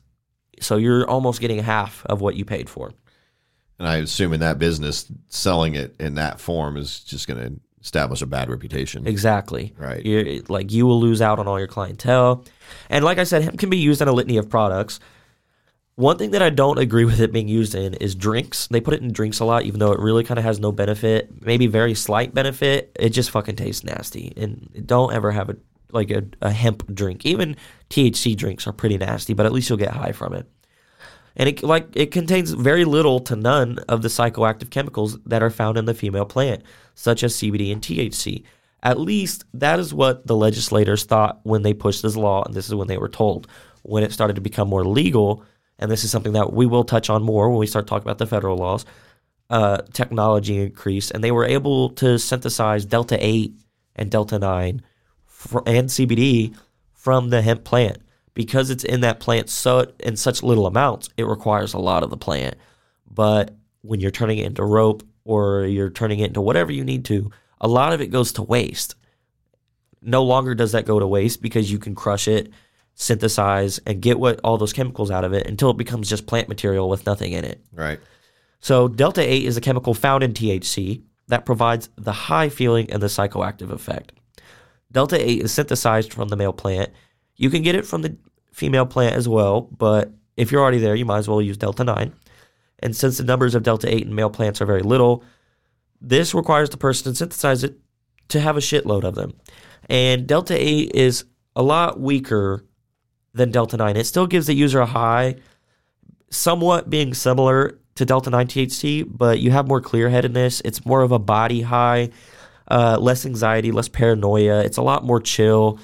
[0.60, 2.94] So you're almost getting half of what you paid for.
[3.82, 7.60] And I assume in that business, selling it in that form is just going to
[7.82, 9.08] establish a bad reputation.
[9.08, 9.74] Exactly.
[9.76, 10.06] Right.
[10.06, 12.46] You're, like you will lose out on all your clientele.
[12.92, 15.00] And like I said, hemp can be used in a litany of products.
[15.96, 18.68] One thing that I don't agree with it being used in is drinks.
[18.68, 20.72] They put it in drinks a lot, even though it really kind of has no
[20.72, 22.96] benefit, maybe very slight benefit.
[23.00, 24.32] It just fucking tastes nasty.
[24.38, 25.56] And don't ever have a
[25.90, 27.26] like a, a hemp drink.
[27.26, 27.58] Even
[27.90, 30.48] THC drinks are pretty nasty, but at least you'll get high from it.
[31.36, 35.50] And it like it contains very little to none of the psychoactive chemicals that are
[35.50, 36.64] found in the female plant,
[36.94, 38.44] such as CBD and THC.
[38.84, 42.68] At least that is what the legislators thought when they pushed this law, and this
[42.68, 43.48] is when they were told.
[43.84, 45.44] When it started to become more legal,
[45.80, 48.18] and this is something that we will touch on more when we start talking about
[48.18, 48.86] the federal laws,
[49.50, 53.54] uh, technology increased, and they were able to synthesize delta eight
[53.96, 54.82] and delta nine
[55.26, 56.56] fr- and CBD
[56.94, 57.98] from the hemp plant
[58.34, 61.10] because it's in that plant so in such little amounts.
[61.18, 62.56] It requires a lot of the plant,
[63.10, 67.06] but when you're turning it into rope or you're turning it into whatever you need
[67.06, 68.96] to, a lot of it goes to waste.
[70.02, 72.52] No longer does that go to waste because you can crush it,
[72.96, 76.50] synthesize, and get what all those chemicals out of it until it becomes just plant
[76.50, 77.64] material with nothing in it.
[77.72, 78.00] Right.
[78.60, 83.02] So, Delta 8 is a chemical found in THC that provides the high feeling and
[83.02, 84.14] the psychoactive effect.
[84.92, 86.92] Delta 8 is synthesized from the male plant.
[87.42, 88.16] You can get it from the
[88.52, 91.84] female plant as well, but if you're already there, you might as well use Delta
[91.84, 92.14] 9.
[92.78, 95.24] And since the numbers of Delta 8 in male plants are very little,
[96.00, 97.80] this requires the person to synthesize it
[98.28, 99.34] to have a shitload of them.
[99.90, 101.26] And Delta 8 is
[101.56, 102.64] a lot weaker
[103.34, 103.98] than Delta 9.
[103.98, 105.38] It still gives the user a high,
[106.30, 110.62] somewhat being similar to Delta 9 THC, but you have more clear headedness.
[110.64, 112.12] It's more of a body high,
[112.70, 114.64] uh, less anxiety, less paranoia.
[114.64, 115.80] It's a lot more chill.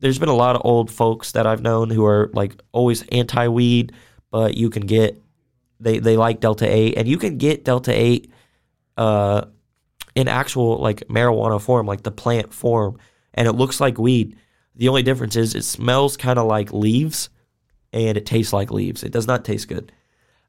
[0.00, 3.48] There's been a lot of old folks that I've known who are like always anti
[3.48, 3.92] weed,
[4.30, 5.20] but you can get,
[5.80, 8.30] they, they like Delta 8, and you can get Delta 8
[8.96, 9.44] uh,
[10.14, 12.98] in actual like marijuana form, like the plant form,
[13.34, 14.36] and it looks like weed.
[14.74, 17.30] The only difference is it smells kind of like leaves
[17.92, 19.02] and it tastes like leaves.
[19.02, 19.92] It does not taste good.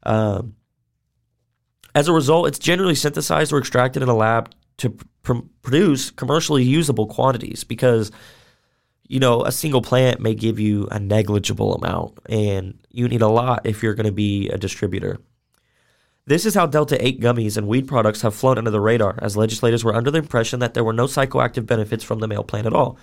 [0.02, 0.54] Um,
[1.94, 4.90] as a result, it's generally synthesized or extracted in a lab to
[5.22, 8.12] pr- produce commercially usable quantities because
[9.08, 13.28] you know a single plant may give you a negligible amount and you need a
[13.28, 15.18] lot if you're going to be a distributor.
[16.26, 19.34] This is how Delta 8 gummies and weed products have flown under the radar, as
[19.34, 22.66] legislators were under the impression that there were no psychoactive benefits from the male plant
[22.66, 22.98] at all.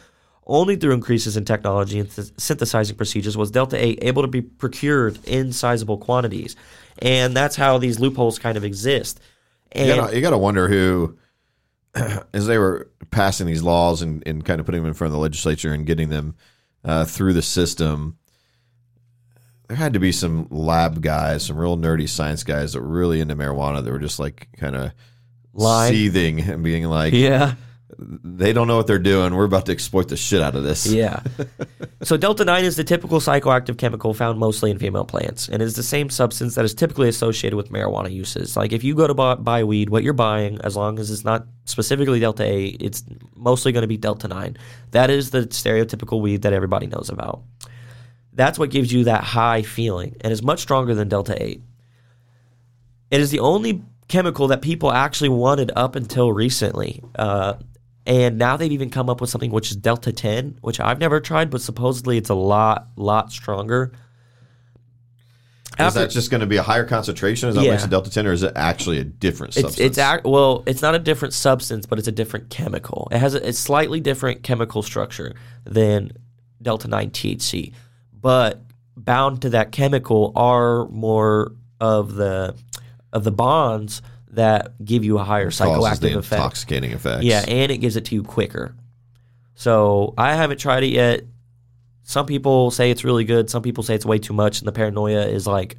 [0.45, 4.43] Only through increases in technology and th- synthesizing procedures was Delta 8 able to be
[4.43, 6.55] procured in sizable quantities.
[6.99, 9.19] And that's how these loopholes kind of exist.
[9.71, 11.17] And You gotta, you gotta wonder who,
[12.33, 15.13] as they were passing these laws and, and kind of putting them in front of
[15.13, 16.35] the legislature and getting them
[16.83, 18.17] uh, through the system,
[19.67, 23.19] there had to be some lab guys, some real nerdy science guys that were really
[23.19, 24.91] into marijuana that were just like kind of
[25.91, 27.55] seething and being like, yeah.
[27.97, 29.33] They don't know what they're doing.
[29.33, 30.85] We're about to exploit the shit out of this.
[30.87, 31.21] Yeah.
[32.03, 35.75] so Delta 9 is the typical psychoactive chemical found mostly in female plants and is
[35.75, 38.57] the same substance that is typically associated with marijuana uses.
[38.57, 41.23] Like if you go to buy, buy weed, what you're buying, as long as it's
[41.23, 43.03] not specifically Delta 8, it's
[43.35, 44.57] mostly going to be Delta 9.
[44.91, 47.43] That is the stereotypical weed that everybody knows about.
[48.33, 51.61] That's what gives you that high feeling and is much stronger than Delta 8.
[53.11, 57.01] It is the only chemical that people actually wanted up until recently.
[57.15, 57.53] Uh,
[58.05, 61.19] and now they've even come up with something which is Delta 10, which I've never
[61.19, 63.91] tried, but supposedly it's a lot, lot stronger.
[65.77, 67.49] After- that just going to be a higher concentration?
[67.49, 67.71] Is that Yeah.
[67.71, 69.85] makes it Delta 10, or is it actually a different It's substance?
[69.85, 73.09] it's ac- well, it's not a different substance, but it's a different chemical.
[73.11, 75.33] It has a, a slightly different chemical structure
[75.65, 76.11] than
[76.61, 77.73] delta nine THC,
[78.13, 78.61] but
[78.95, 82.55] bound to that chemical are more of the
[83.11, 85.65] of the bonds that give you a higher Causes the
[86.09, 86.33] psychoactive effect.
[86.33, 87.23] intoxicating effects.
[87.23, 88.75] Yeah, and it gives it to you quicker.
[89.55, 91.23] So I haven't tried it yet.
[92.03, 93.49] Some people say it's really good.
[93.49, 95.77] Some people say it's way too much, and the paranoia is like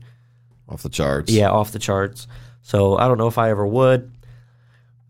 [0.69, 1.31] off the charts.
[1.31, 2.27] yeah, off the charts.
[2.63, 4.13] So I don't know if I ever would.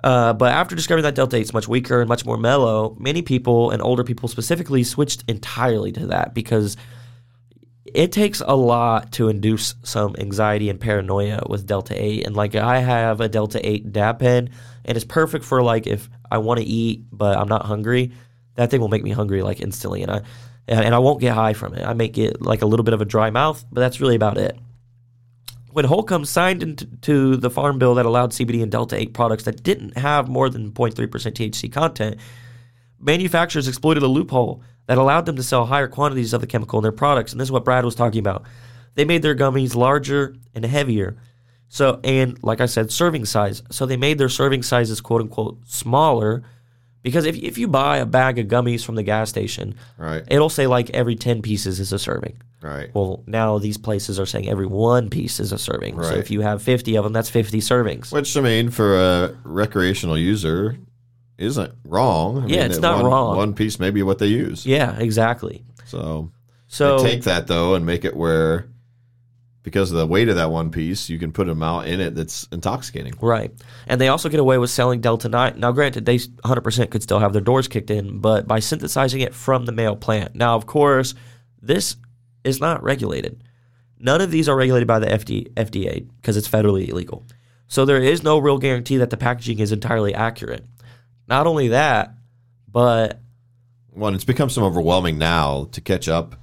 [0.05, 3.23] Uh, but after discovering that Delta 8 is much weaker and much more mellow, many
[3.23, 6.77] people and older people specifically switched entirely to that because
[7.97, 12.27] it takes a lot to induce some anxiety and paranoia with Delta 8.
[12.27, 14.51] And like I have a Delta 8 dab pen,
[14.85, 18.13] and it's perfect for like if I want to eat but I'm not hungry,
[18.57, 20.21] that thing will make me hungry like instantly, and I
[20.69, 21.87] and I won't get high from it.
[21.87, 24.37] I may get like a little bit of a dry mouth, but that's really about
[24.37, 24.59] it
[25.73, 29.63] when Holcomb signed into the farm bill that allowed CBD and Delta 8 products that
[29.63, 32.17] didn't have more than 0.3% THC content,
[32.99, 36.83] manufacturers exploited a loophole that allowed them to sell higher quantities of the chemical in
[36.83, 37.33] their products.
[37.33, 38.45] And this is what Brad was talking about.
[38.95, 41.17] They made their gummies larger and heavier.
[41.69, 43.63] So, and like I said, serving size.
[43.71, 46.45] So they made their serving sizes quote unquote smaller
[47.03, 50.25] because if, if you buy a bag of gummies from the gas station, Right.
[50.29, 52.41] it'll say like every 10 pieces is a serving.
[52.63, 52.93] Right.
[52.95, 55.97] Well, now these places are saying every one piece is a serving.
[55.97, 56.07] Right.
[56.09, 58.11] So if you have 50 of them, that's 50 servings.
[58.13, 60.79] Which I mean, for a recreational user,
[61.39, 62.45] isn't wrong.
[62.45, 63.37] I Yeah, mean, it's not one, wrong.
[63.37, 64.65] One piece may be what they use.
[64.67, 65.65] Yeah, exactly.
[65.85, 66.31] So,
[66.69, 68.67] So take that though and make it where,
[69.63, 72.15] because of the weight of that one piece, you can put an amount in it
[72.15, 73.15] that's intoxicating.
[73.21, 73.53] right,
[73.87, 75.59] and they also get away with selling Delta Nine.
[75.59, 79.35] Now, granted, they 100% could still have their doors kicked in, but by synthesizing it
[79.35, 80.35] from the male plant.
[80.35, 81.15] Now, of course,
[81.61, 81.97] this
[82.45, 83.43] is not regulated.
[83.99, 87.25] None of these are regulated by the FD, FDA because it's federally illegal.
[87.67, 90.65] So there is no real guarantee that the packaging is entirely accurate.
[91.29, 92.15] Not only that,
[92.71, 93.21] but
[93.91, 96.37] One, it's become so overwhelming now to catch up.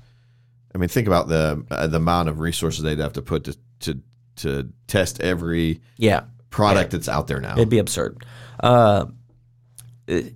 [0.74, 3.58] I mean, think about the uh, the amount of resources they'd have to put to
[3.82, 4.02] to
[4.38, 7.54] to test every yeah, product that's out there now.
[7.54, 8.26] It'd be absurd.
[8.60, 9.06] Uh,
[10.08, 10.36] it,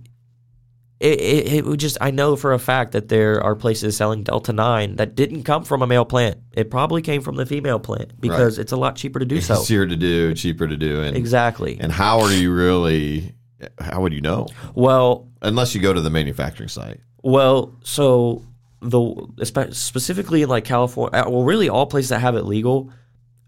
[1.00, 4.52] it, it would just, I know for a fact that there are places selling Delta
[4.52, 6.38] 9 that didn't come from a male plant.
[6.52, 9.60] It probably came from the female plant because it's a lot cheaper to do so.
[9.60, 11.78] Easier to do, cheaper to do, and Exactly.
[11.78, 13.32] and how are you really?
[13.80, 17.00] How would you know Well, unless you go to the manufacturing site?
[17.22, 18.44] well, so
[18.80, 22.92] the specifically like California, uh, well, really all places that have it legal,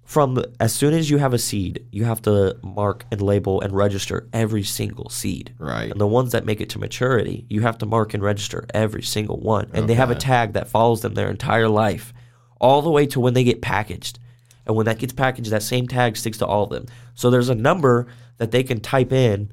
[0.05, 3.73] from as soon as you have a seed, you have to mark and label and
[3.73, 5.55] register every single seed.
[5.57, 5.89] Right.
[5.89, 9.03] And the ones that make it to maturity, you have to mark and register every
[9.03, 9.71] single one.
[9.73, 12.13] And they have a tag that follows them their entire life,
[12.61, 14.19] all the way to when they get packaged.
[14.67, 16.87] And when that gets packaged, that same tag sticks to all of them.
[17.15, 19.53] So there's a number that they can type in,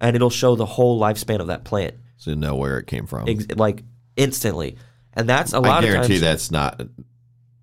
[0.00, 3.06] and it'll show the whole lifespan of that plant, So you know where it came
[3.06, 3.28] from.
[3.28, 3.82] ex- like
[4.16, 4.76] instantly.
[5.14, 6.20] And that's a lot of guarantee times.
[6.20, 6.80] that's not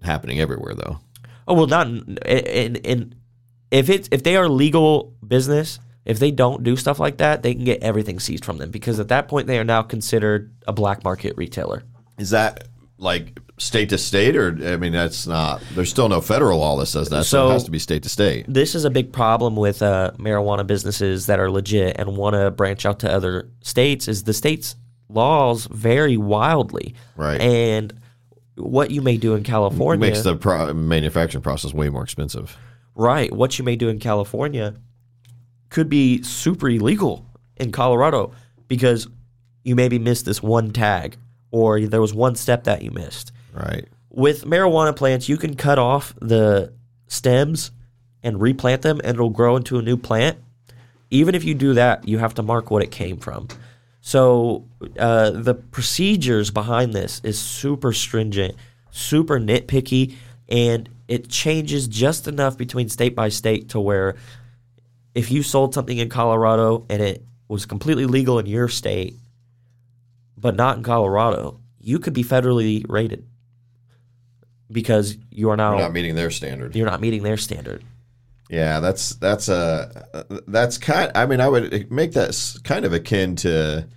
[0.04, 1.00] happening everywhere, though.
[1.48, 3.16] Oh well, not in, in, in
[3.72, 7.54] if it's if they are legal business, if they don't do stuff like that, they
[7.54, 10.74] can get everything seized from them because at that point they are now considered a
[10.74, 11.84] black market retailer.
[12.18, 12.68] Is that
[12.98, 15.62] like state to state, or I mean, that's not.
[15.74, 18.04] There's still no federal law that says that, so, So- it has to be state
[18.04, 18.46] to state.
[18.48, 22.52] This is a big problem with uh, marijuana businesses that are legit and want to
[22.52, 24.08] branch out to other states.
[24.08, 24.76] Is the states'
[25.10, 27.40] laws vary wildly, Right.
[27.40, 27.94] And
[28.56, 32.58] what you may do in California makes the pro- manufacturing process way more expensive.
[32.96, 33.32] Right.
[33.34, 34.76] What you may do in California
[35.70, 37.26] could be super illegal
[37.58, 38.32] in Colorado
[38.68, 39.08] because
[39.64, 41.18] you maybe missed this one tag
[41.52, 43.32] or there was one step that you missed.
[43.56, 43.88] Right.
[44.10, 46.74] With marijuana plants, you can cut off the
[47.08, 47.72] stems
[48.22, 50.38] and replant them and it'll grow into a new plant.
[51.10, 53.48] Even if you do that, you have to mark what it came from.
[54.02, 54.66] So
[55.00, 58.56] uh, the procedures behind this is super stringent,
[58.92, 60.16] super nitpicky,
[60.50, 64.16] and it changes just enough between state by state to where
[65.14, 69.16] if you sold something in Colorado and it was completely legal in your state,
[70.38, 73.26] but not in Colorado, you could be federally rated
[74.72, 76.76] because you are now We're not meeting their standard.
[76.76, 77.84] you're not meeting their standard.
[78.50, 80.06] Yeah, that's that's a
[80.48, 81.12] that's kind.
[81.16, 83.88] I mean, I would make that kind of akin to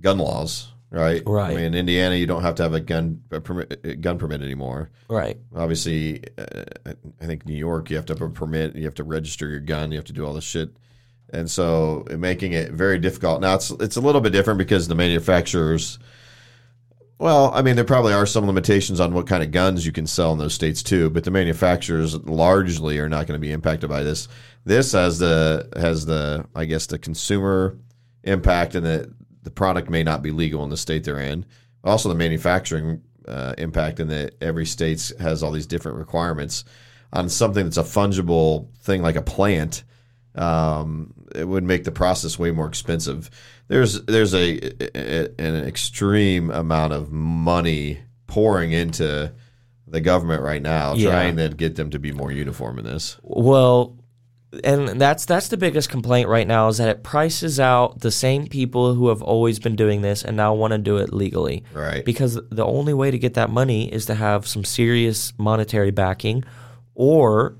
[0.00, 1.22] gun laws, right?
[1.26, 1.50] Right.
[1.50, 4.42] I mean, in Indiana, you don't have to have a gun a permit, gun permit
[4.42, 4.90] anymore.
[5.08, 5.38] Right.
[5.56, 9.04] Obviously, uh, I think New York, you have to have a permit, you have to
[9.04, 10.70] register your gun, you have to do all this shit,
[11.30, 13.40] and so making it very difficult.
[13.40, 15.98] Now it's it's a little bit different because the manufacturers
[17.20, 20.06] Well, I mean, there probably are some limitations on what kind of guns you can
[20.06, 23.90] sell in those states too, but the manufacturers largely are not going to be impacted
[23.90, 24.26] by this.
[24.64, 27.76] This has the has the I guess the consumer
[28.24, 29.10] impact, and that
[29.42, 31.44] the product may not be legal in the state they're in.
[31.84, 36.64] Also, the manufacturing uh, impact, in that every state has all these different requirements
[37.12, 39.84] on something that's a fungible thing like a plant.
[40.36, 43.28] Um, it would make the process way more expensive.
[43.70, 44.58] There's there's a,
[44.96, 49.32] a an extreme amount of money pouring into
[49.86, 51.10] the government right now, Yeah.
[51.10, 53.16] trying to get them to be more uniform in this.
[53.22, 53.96] Well,
[54.64, 58.48] and that's that's the biggest complaint right now is that it prices out the same
[58.48, 61.62] people who have always been doing this and now want to do it legally.
[61.72, 62.04] Right.
[62.04, 66.42] Because the only way to get that money is to have some serious monetary backing
[66.96, 67.54] or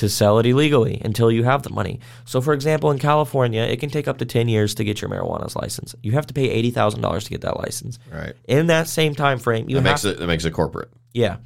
[0.00, 2.00] to sell it illegally until you have the money.
[2.24, 5.10] So for example, in California, it can take up to 10 years to get your
[5.10, 5.94] marijuana's license.
[6.02, 7.98] You have to pay $80,000 to get that license.
[8.12, 8.34] Right.
[8.48, 10.90] In that same time frame, you That have makes it that makes it corporate.
[11.14, 11.36] yeah.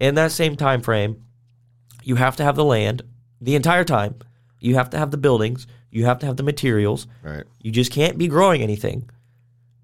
[0.00, 1.22] In that same time frame,
[2.02, 3.02] you have to have the land
[3.42, 4.14] the entire time.
[4.60, 5.66] You have to have the buildings.
[5.90, 7.06] You have to have the materials.
[7.22, 7.44] Right.
[7.60, 9.10] You just can't be growing anything.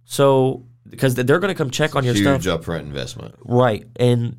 [0.04, 3.34] So because they're going to come check on your Huge stuff, upfront investment.
[3.44, 3.86] right?
[3.96, 4.36] And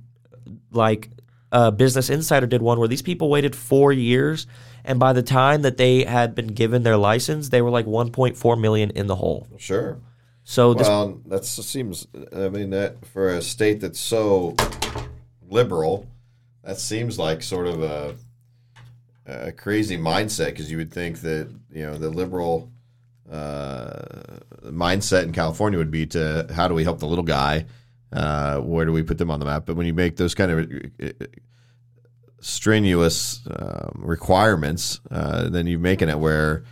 [0.71, 1.09] like
[1.53, 4.47] uh, Business Insider did one where these people waited four years,
[4.83, 8.59] and by the time that they had been given their license, they were like 1.4
[8.59, 9.47] million in the hole.
[9.57, 9.99] Sure.
[10.43, 12.07] So this, Well, that seems.
[12.35, 14.55] I mean, that for a state that's so
[15.47, 16.07] liberal,
[16.63, 18.15] that seems like sort of a,
[19.25, 22.71] a crazy mindset because you would think that you know the liberal
[23.31, 24.01] uh,
[24.65, 27.65] mindset in California would be to how do we help the little guy,
[28.13, 29.65] uh, where do we put them on the map?
[29.65, 31.25] But when you make those kind of uh,
[32.39, 36.63] strenuous um, requirements, uh, then you're making it where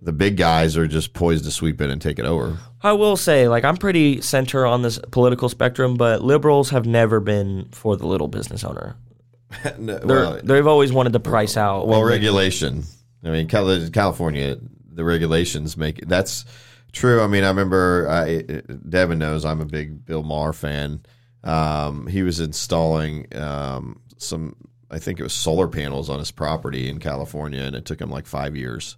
[0.00, 2.58] the big guys are just poised to sweep in and take it over.
[2.82, 7.20] I will say, like, I'm pretty center on this political spectrum, but liberals have never
[7.20, 8.96] been for the little business owner.
[9.78, 11.86] No, well, they've always wanted to price out.
[11.86, 12.84] well, regulation.
[13.22, 14.56] I mean, California,
[14.90, 16.46] the regulations make that's
[16.92, 17.22] true.
[17.22, 18.42] I mean, I remember I,
[18.88, 21.00] Devin knows I'm a big Bill Maher fan.
[21.44, 24.56] Um, he was installing um, some,
[24.90, 28.10] I think it was solar panels on his property in California, and it took him
[28.10, 28.96] like five years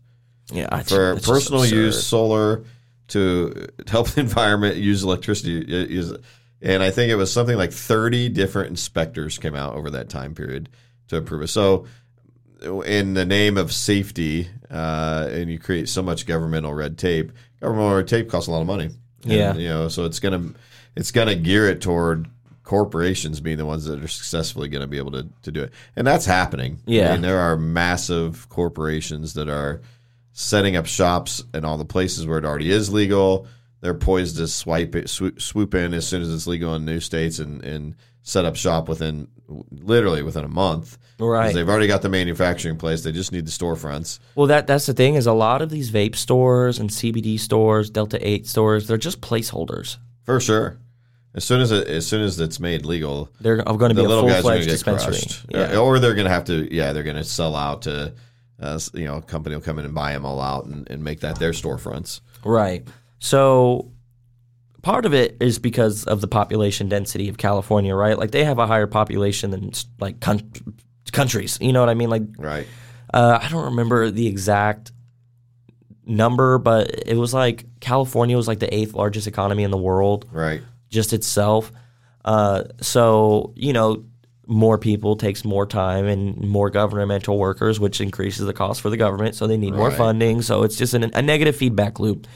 [0.53, 2.65] yeah, for personal use solar
[3.09, 6.17] to help the environment use electricity uh,
[6.61, 10.35] and i think it was something like 30 different inspectors came out over that time
[10.35, 10.69] period
[11.09, 11.87] to approve it so
[12.85, 17.33] in the name of safety uh, and you create so much governmental red tape
[17.65, 18.91] governmental tape costs a lot of money
[19.25, 19.55] And, Yeah.
[19.55, 20.51] you know so it's gonna
[20.97, 22.29] it's gonna gear it toward
[22.63, 25.71] corporations being the ones that are successfully going to be able to, to do it
[25.97, 27.11] and that's happening Yeah.
[27.11, 29.83] I mean, there are massive corporations that are
[30.33, 33.47] setting up shops in all the places where it already is legal.
[33.85, 37.01] They're poised to swipe it, swoop, swoop in as soon as it's legal in new
[37.01, 39.29] states and, and set up shop within
[39.71, 40.97] literally within a month.
[41.19, 41.55] Right.
[41.55, 43.03] They've already got the manufacturing place.
[43.03, 44.21] They just need the storefronts.
[44.37, 47.91] Well, that that's the thing is a lot of these vape stores and CBD stores,
[47.91, 49.99] Delta Eight stores, they're just placeholders.
[50.25, 50.79] For sure.
[51.35, 54.07] As soon as it, as soon as it's made legal, They're going to the be
[54.07, 55.13] a little full guys are to get dispensary.
[55.13, 55.45] crushed.
[55.51, 55.77] Yeah.
[55.77, 58.15] Or they're going to have to, yeah, they're going to sell out to,
[58.59, 61.05] uh, you know, a company will come in and buy them all out and, and
[61.05, 62.23] make that their storefronts.
[62.47, 62.89] Right.
[63.25, 63.91] So
[64.83, 68.19] part of it is because of the population density of California, right?
[68.19, 70.53] Like they have a higher population than like coun-
[71.11, 71.57] countries.
[71.59, 72.11] You know what I mean?
[72.11, 72.67] Like Right.
[73.15, 74.93] uh, I don't remember the exact
[76.05, 80.27] number, but it was like California was like the eighth largest economy in the world,
[80.31, 80.61] Right.
[80.91, 81.73] just itself.
[82.27, 84.05] Uh, so you know,
[84.47, 88.99] more people takes more time and more governmental workers, which increases the cost for the
[88.99, 89.35] government.
[89.35, 90.43] So they need more funding.
[90.43, 92.27] So it's just an, a negative feedback loop.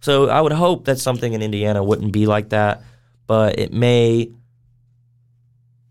[0.00, 2.82] So I would hope that something in Indiana wouldn't be like that,
[3.26, 4.30] but it may,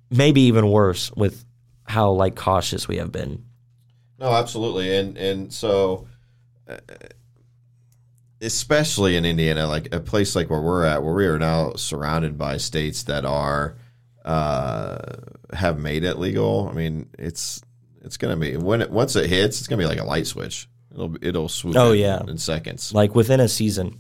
[0.10, 1.44] maybe even worse with
[1.86, 3.44] how like cautious we have been.
[4.20, 6.08] No, absolutely, and and so,
[6.68, 6.78] uh,
[8.42, 12.38] especially in Indiana, like a place like where we're at, where we are now surrounded
[12.38, 13.78] by states that are
[14.26, 14.98] uh,
[15.54, 16.68] have made it legal.
[16.70, 17.62] I mean, it's
[18.02, 20.68] it's gonna be when it once it hits, it's gonna be like a light switch.
[20.98, 21.76] It'll it'll swoop.
[21.78, 22.22] Oh, in, yeah.
[22.28, 22.92] in seconds.
[22.92, 24.00] Like within a season.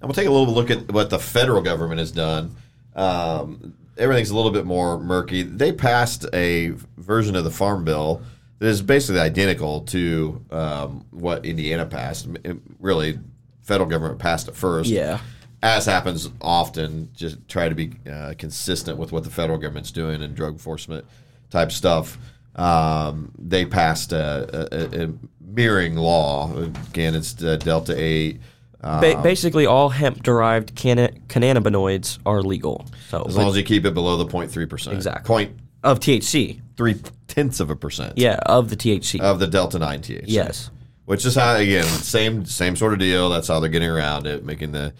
[0.00, 2.54] And we'll take a little look at what the federal government has done.
[2.94, 5.42] Um, everything's a little bit more murky.
[5.42, 8.20] They passed a version of the Farm Bill
[8.58, 12.28] that is basically identical to um, what Indiana passed.
[12.44, 13.18] It- really,
[13.62, 14.90] federal government passed it first.
[14.90, 15.20] Yeah.
[15.62, 20.20] As happens often, just try to be uh, consistent with what the federal government's doing
[20.20, 21.06] in drug enforcement
[21.50, 22.18] type stuff.
[22.56, 26.52] Um, they passed a, a, a mirroring law.
[26.90, 28.40] Again, it's the Delta 8
[28.82, 32.86] Ba- basically, all hemp-derived canna- cannabinoids are legal.
[33.08, 34.94] So As long as you keep it below the 0.3 percent.
[34.96, 35.26] Exactly.
[35.26, 36.94] Point of THC, three
[37.28, 38.14] tenths of a percent.
[38.16, 39.20] yeah, of the THC.
[39.20, 40.24] Of the delta nine THC.
[40.26, 40.70] yes.
[41.04, 43.28] Which is how again same same sort of deal.
[43.30, 44.92] That's how they're getting around it, making the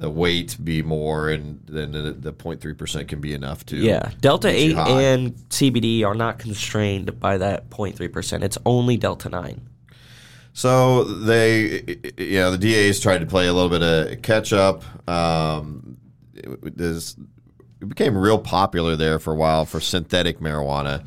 [0.00, 4.10] the weight be more, and then the, the 0.3 percent can be enough to Yeah,
[4.20, 8.42] Delta 8 and CBD are not constrained by that 0.3%.
[8.42, 9.60] It's only Delta 9.
[10.52, 11.84] So they,
[12.18, 14.82] you know, the DAs tried to play a little bit of catch up.
[15.08, 15.96] Um,
[16.34, 17.16] it, this,
[17.80, 21.04] it became real popular there for a while for synthetic marijuana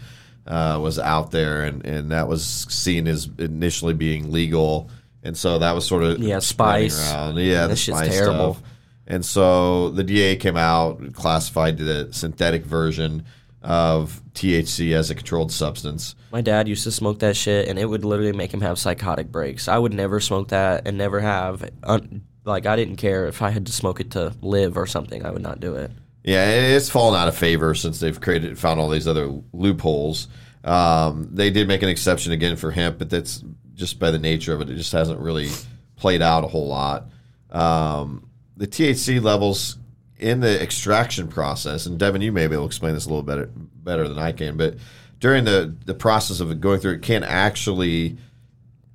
[0.47, 4.89] uh, was out there, and, and that was seen as initially being legal,
[5.23, 7.11] and so that was sort of Yeah, spice.
[7.11, 7.37] around.
[7.37, 8.53] Yeah, the That spice terrible.
[8.55, 8.63] stuff.
[9.05, 13.25] And so the DA came out, classified the synthetic version
[13.61, 16.15] of THC as a controlled substance.
[16.31, 19.31] My dad used to smoke that shit, and it would literally make him have psychotic
[19.31, 19.67] breaks.
[19.67, 21.69] I would never smoke that and never have.
[21.83, 25.25] Un- like, I didn't care if I had to smoke it to live or something.
[25.25, 25.91] I would not do it.
[26.23, 30.27] Yeah, it's fallen out of favor since they've created found all these other loopholes.
[30.63, 33.43] Um, they did make an exception again for hemp, but that's
[33.73, 34.69] just by the nature of it.
[34.69, 35.49] It just hasn't really
[35.97, 37.09] played out a whole lot.
[37.51, 39.77] Um, the THC levels
[40.17, 43.23] in the extraction process, and Devin, you may be able to explain this a little
[43.23, 44.75] better better than I can, but
[45.19, 48.17] during the the process of going through, it can actually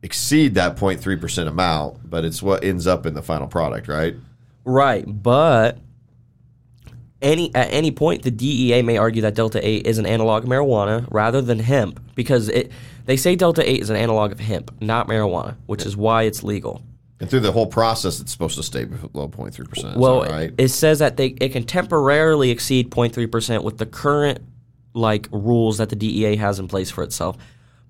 [0.03, 4.15] exceed that 0.3 percent amount, but it's what ends up in the final product, right?
[4.65, 5.79] Right, but
[7.21, 10.49] any at any point the DEA may argue that Delta 8 is an analog of
[10.49, 12.71] marijuana rather than hemp because it
[13.07, 16.43] they say Delta 8 is an analog of hemp, not marijuana, which is why it's
[16.43, 16.83] legal.
[17.21, 19.97] And through the whole process, it's supposed to stay below 0.3 percent.
[19.97, 20.53] Well, right?
[20.57, 24.41] it says that they it can temporarily exceed 0.3% with the current
[24.95, 27.37] like rules that the DEA has in place for itself.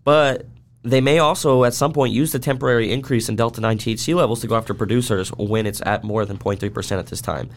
[0.05, 0.47] But
[0.83, 4.41] they may also at some point use the temporary increase in delta 9 THC levels
[4.41, 7.51] to go after producers when it's at more than 0.3% at this time.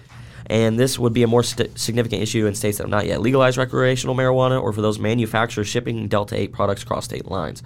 [0.48, 3.22] And this would be a more st- significant issue in states that have not yet
[3.22, 7.64] legalized recreational marijuana or for those manufacturers shipping Delta 8 products across state lines.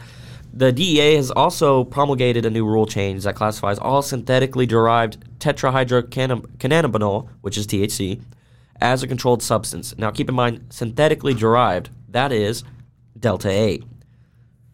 [0.58, 7.28] The DEA has also promulgated a new rule change that classifies all synthetically derived tetrahydrocannabinol,
[7.42, 8.22] which is THC,
[8.80, 9.98] as a controlled substance.
[9.98, 12.64] Now, keep in mind, synthetically derived, that is
[13.20, 13.84] Delta 8.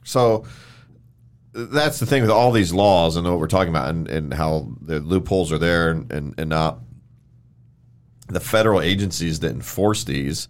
[0.03, 0.45] so
[1.53, 4.69] that's the thing with all these laws and what we're talking about, and, and how
[4.81, 6.79] the loopholes are there and, and, and not.
[8.27, 10.47] The federal agencies that enforce these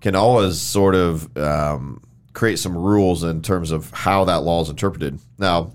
[0.00, 2.02] can always sort of um,
[2.32, 5.18] create some rules in terms of how that law is interpreted.
[5.38, 5.72] Now,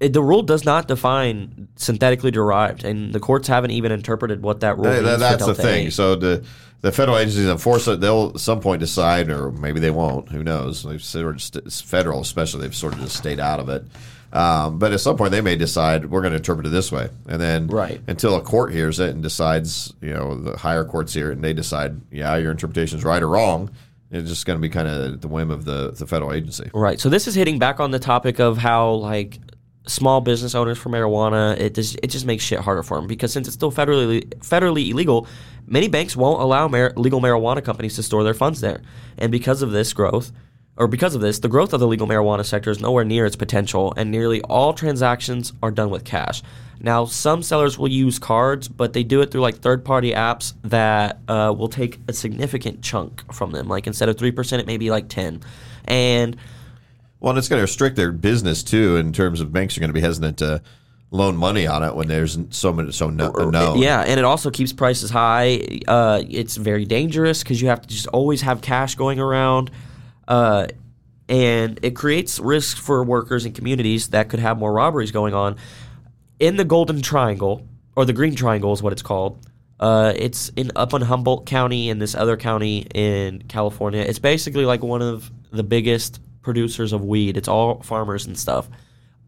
[0.00, 4.60] It- the rule does not define synthetically derived, and the courts haven't even interpreted what
[4.60, 5.06] that rule Th- means.
[5.06, 5.86] th- for that's the thing.
[5.86, 5.92] 8.
[5.92, 6.42] So the
[6.80, 8.00] the federal agencies enforce it.
[8.00, 10.30] They'll at some point decide, or maybe they won't.
[10.32, 10.82] Who knows?
[10.82, 12.62] They've sort of st- federal, especially.
[12.62, 13.84] They've sort of just stayed out of it.
[14.32, 17.08] Um, but at some point, they may decide we're going to interpret it this way,
[17.28, 18.00] and then Right.
[18.08, 21.44] until a court hears it and decides, you know, the higher courts hear it and
[21.44, 23.70] they decide, yeah, your interpretation is right or wrong.
[24.12, 26.70] It's just going to be kind of the whim of the the federal agency.
[26.74, 27.00] Right.
[27.00, 29.40] So this is hitting back on the topic of how like
[29.86, 33.32] small business owners for marijuana it just it just makes shit harder for them because
[33.32, 35.26] since it's still federally federally illegal,
[35.66, 38.82] many banks won't allow mar- legal marijuana companies to store their funds there,
[39.18, 40.30] and because of this growth.
[40.76, 43.36] Or because of this, the growth of the legal marijuana sector is nowhere near its
[43.36, 46.42] potential, and nearly all transactions are done with cash.
[46.80, 51.18] Now, some sellers will use cards, but they do it through like third-party apps that
[51.28, 53.68] uh, will take a significant chunk from them.
[53.68, 55.42] Like instead of three percent, it may be like ten,
[55.84, 56.36] and
[57.20, 59.90] Well, and it's going to restrict their business too, in terms of banks are going
[59.90, 60.60] to be hesitant to
[61.12, 63.78] loan money on it when there's so many so no, known.
[63.78, 65.80] Yeah, and it also keeps prices high.
[65.86, 69.70] Uh, it's very dangerous because you have to just always have cash going around,
[70.28, 70.66] uh,
[71.28, 75.56] and it creates risks for workers and communities that could have more robberies going on.
[76.38, 79.46] In the Golden Triangle, or the Green Triangle is what it's called.
[79.78, 84.00] Uh, it's in up in Humboldt County and this other county in California.
[84.00, 87.36] It's basically like one of the biggest producers of weed.
[87.36, 88.68] It's all farmers and stuff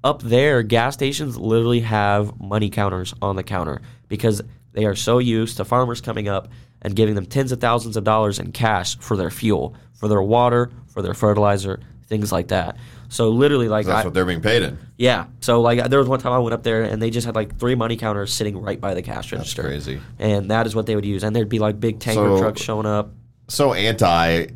[0.04, 4.42] up there, gas stations literally have money counters on the counter because
[4.72, 6.48] they are so used to farmers coming up
[6.84, 10.22] and giving them tens of thousands of dollars in cash for their fuel, for their
[10.22, 12.76] water, for their fertilizer, things like that.
[13.08, 14.78] So literally, like, That's I, what they're being paid in.
[14.98, 15.26] yeah.
[15.40, 17.58] So like, there was one time I went up there and they just had like
[17.58, 19.62] three money counters sitting right by the cash That's register.
[19.62, 20.00] crazy.
[20.18, 22.60] And that is what they would use, and there'd be like big tanker So- trucks
[22.62, 23.12] showing up.
[23.48, 24.46] So anti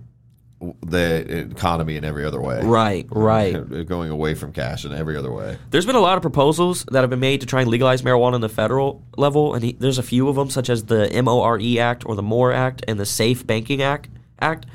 [0.60, 2.60] the economy in every other way.
[2.62, 3.86] Right, right.
[3.86, 5.56] Going away from cash in every other way.
[5.70, 8.34] There's been a lot of proposals that have been made to try and legalize marijuana
[8.34, 11.60] on the federal level, and he, there's a few of them, such as the MORE
[11.60, 14.08] E Act or the MORE Act and the Safe Banking Act.
[14.40, 14.66] Act.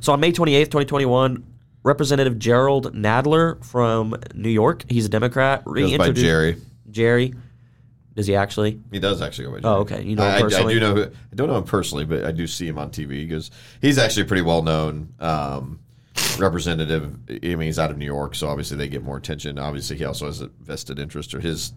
[0.00, 1.44] So on May 28th, 2021,
[1.82, 6.56] Representative Jerrold Nadler from New York, he's a Democrat, Goes by reintroduced Jerry.
[6.90, 7.34] Jerry.
[8.18, 8.80] Does he actually?
[8.90, 9.74] He does actually go by Jerry.
[9.74, 10.02] Oh, okay.
[10.02, 10.46] You know I, I-?
[10.46, 10.92] I do know.
[10.92, 13.96] Who, I don't know him personally, but I do see him on TV because he's
[13.96, 15.78] actually a pretty well known um,
[16.36, 17.14] representative.
[17.28, 19.56] I mean, he's out of New York, so obviously they get more attention.
[19.56, 21.72] Obviously, he also has a vested interest, or his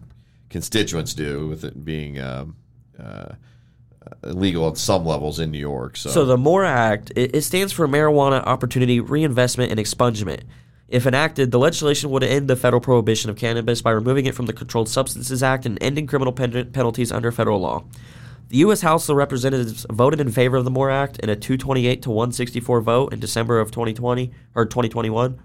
[0.50, 2.56] constituents do, with it being um,
[3.00, 3.34] uh,
[4.24, 5.96] illegal at some levels in New York.
[5.96, 10.40] So, So the MORE Act it, it stands for Marijuana Opportunity Reinvestment and Expungement.
[10.92, 14.44] If enacted, the legislation would end the federal prohibition of cannabis by removing it from
[14.44, 17.84] the Controlled Substances Act and ending criminal pen- penalties under federal law.
[18.50, 18.82] The U.S.
[18.82, 22.82] House of Representatives voted in favor of the MORE Act in a 228 to 164
[22.82, 25.40] vote in December of 2020 or 2021.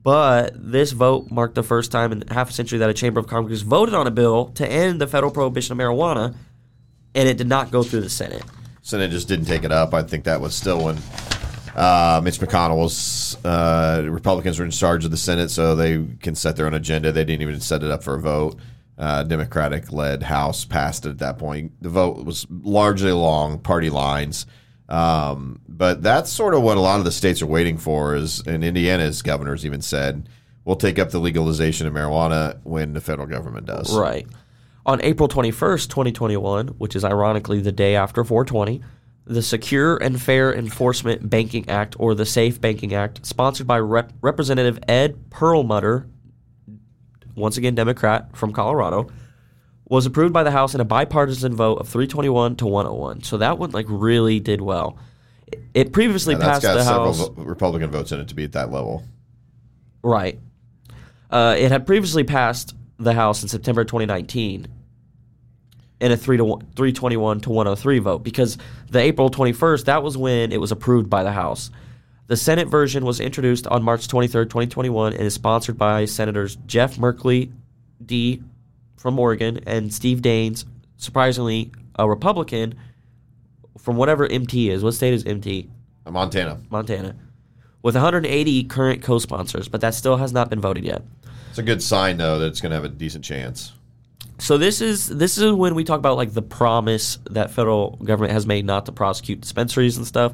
[0.00, 3.26] But this vote marked the first time in half a century that a chamber of
[3.26, 6.36] Congress voted on a bill to end the federal prohibition of marijuana,
[7.16, 8.44] and it did not go through the Senate.
[8.82, 9.92] Senate just didn't take it up.
[9.92, 10.98] I think that was still when
[11.74, 16.56] uh, Mitch McConnell's uh, Republicans were in charge of the Senate, so they can set
[16.56, 17.12] their own agenda.
[17.12, 18.58] They didn't even set it up for a vote.
[18.98, 21.72] Uh, Democratic led House passed it at that point.
[21.80, 24.46] The vote was largely along party lines.
[24.88, 28.14] Um, but that's sort of what a lot of the states are waiting for.
[28.14, 30.28] Is and Indiana's governors even said,
[30.64, 34.26] "We'll take up the legalization of marijuana when the federal government does." Right.
[34.84, 38.82] On April 21st, 2021, which is ironically the day after 420,
[39.24, 44.12] the Secure and Fair Enforcement Banking Act, or the Safe Banking Act, sponsored by Rep-
[44.20, 46.06] Representative Ed Perlmutter,
[47.34, 49.08] once again Democrat from Colorado,
[49.88, 53.22] was approved by the House in a bipartisan vote of 321 to 101.
[53.22, 54.98] So that one like really did well.
[55.74, 57.18] It- previously Yeah, passed the House.
[57.28, 59.04] vo- Republican votes in it to be at that level.
[60.02, 60.40] Right.
[61.30, 64.66] Uh, it had previously passed the House in September 2019
[66.02, 68.58] in a three to one, 321 to 103 vote because
[68.90, 71.70] the April 21st that was when it was approved by the House.
[72.26, 76.96] The Senate version was introduced on March 23rd, 2021, and is sponsored by Senators Jeff
[76.96, 77.52] Merkley,
[78.04, 78.42] D,
[78.96, 80.64] from Oregon, and Steve Daines,
[80.96, 82.74] surprisingly a Republican
[83.78, 84.82] from whatever MT is.
[84.82, 85.68] What state is MT?
[86.08, 86.60] Montana.
[86.68, 87.14] Montana.
[87.82, 91.02] With 180 current co-sponsors, but that still has not been voted yet.
[91.50, 93.72] It's a good sign, though, that it's going to have a decent chance.
[94.42, 98.32] So this is this is when we talk about like the promise that federal government
[98.32, 100.32] has made not to prosecute dispensaries and stuff.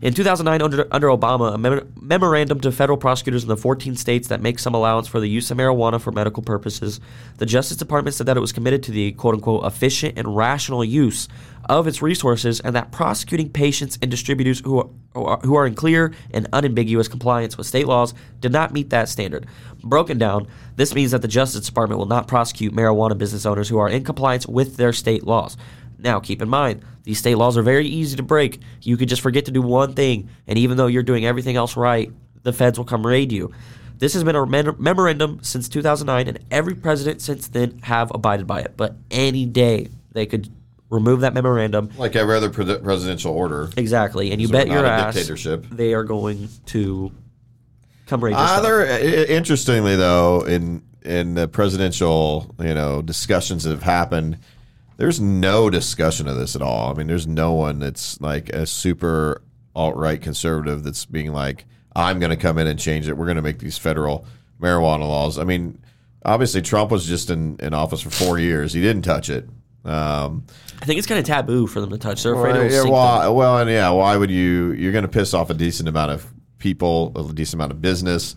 [0.00, 4.28] In 2009, under, under Obama, a mem- memorandum to federal prosecutors in the 14 states
[4.28, 7.00] that make some allowance for the use of marijuana for medical purposes,
[7.38, 10.84] the Justice Department said that it was committed to the quote unquote efficient and rational
[10.84, 11.26] use
[11.68, 15.74] of its resources and that prosecuting patients and distributors who who are, who are in
[15.74, 19.46] clear and unambiguous compliance with state laws did not meet that standard.
[19.82, 20.46] Broken down,
[20.76, 24.04] this means that the Justice Department will not prosecute marijuana business owners who are in
[24.04, 25.56] compliance with their state laws.
[25.98, 28.60] Now, keep in mind, these state laws are very easy to break.
[28.82, 31.76] You could just forget to do one thing, and even though you're doing everything else
[31.76, 32.10] right,
[32.42, 33.52] the feds will come raid you.
[33.98, 38.60] This has been a memorandum since 2009, and every president since then have abided by
[38.60, 38.74] it.
[38.76, 40.48] But any day they could
[40.88, 41.90] remove that memorandum.
[41.98, 43.70] Like every other pre- presidential order.
[43.76, 45.66] Exactly, and you So bet your ass dictatorship.
[45.72, 47.10] they are going to
[48.06, 48.30] come raid.
[48.32, 48.58] your uh, stuff.
[48.60, 54.38] Other uh, interestingly, though, in in the presidential you know discussions that have happened,
[54.98, 56.90] there's no discussion of this at all.
[56.90, 59.42] I mean, there's no one that's like a super
[59.74, 63.16] alt right conservative that's being like, I'm going to come in and change it.
[63.16, 64.26] We're going to make these federal
[64.60, 65.38] marijuana laws.
[65.38, 65.80] I mean,
[66.24, 68.72] obviously Trump was just in, in office for four years.
[68.72, 69.48] He didn't touch it.
[69.84, 70.44] Um,
[70.82, 72.24] I think it's kind of taboo for them to touch.
[72.24, 73.34] They're afraid well, it'll yeah, them.
[73.34, 74.72] well, and yeah, why would you?
[74.72, 76.26] You're going to piss off a decent amount of
[76.58, 78.34] people, a decent amount of business.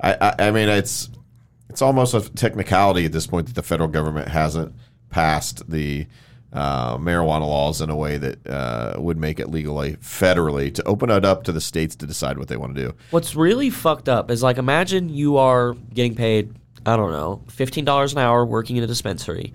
[0.00, 1.08] I, I, I mean, it's
[1.68, 4.74] it's almost a technicality at this point that the federal government hasn't
[5.10, 6.06] passed the
[6.52, 11.10] uh, marijuana laws in a way that uh, would make it legally federally to open
[11.10, 12.94] it up to the states to decide what they want to do.
[13.10, 16.54] What's really fucked up is like imagine you are getting paid,
[16.84, 19.54] I don't know, fifteen dollars an hour working in a dispensary.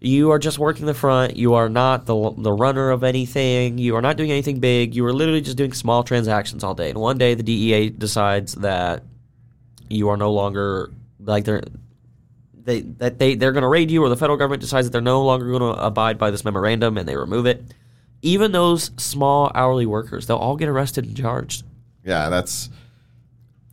[0.00, 1.36] You are just working the front.
[1.36, 3.78] You are not the the runner of anything.
[3.78, 4.94] You are not doing anything big.
[4.94, 6.90] You are literally just doing small transactions all day.
[6.90, 9.02] And one day the DEA decides that
[9.88, 11.62] you are no longer like they're
[12.64, 15.00] they that they they're going to raid you, or the federal government decides that they're
[15.00, 17.62] no longer going to abide by this memorandum and they remove it.
[18.22, 21.64] Even those small hourly workers, they'll all get arrested and charged.
[22.04, 22.70] Yeah, that's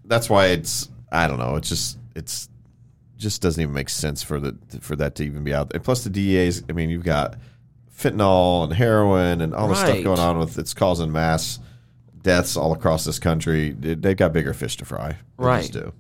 [0.06, 1.56] that's why it's I don't know.
[1.56, 2.50] It's just it's
[3.18, 5.80] just doesn't even make sense for the for that to even be out there.
[5.80, 6.64] Plus the DEA's.
[6.70, 7.36] I mean, you've got
[7.98, 11.60] fentanyl and heroin and all the stuff going on with it's causing mass
[12.24, 13.72] deaths all across this country.
[13.72, 15.18] They- They've got bigger fish to fry.
[15.40, 15.62] They Right.
[15.62, 15.94] just do.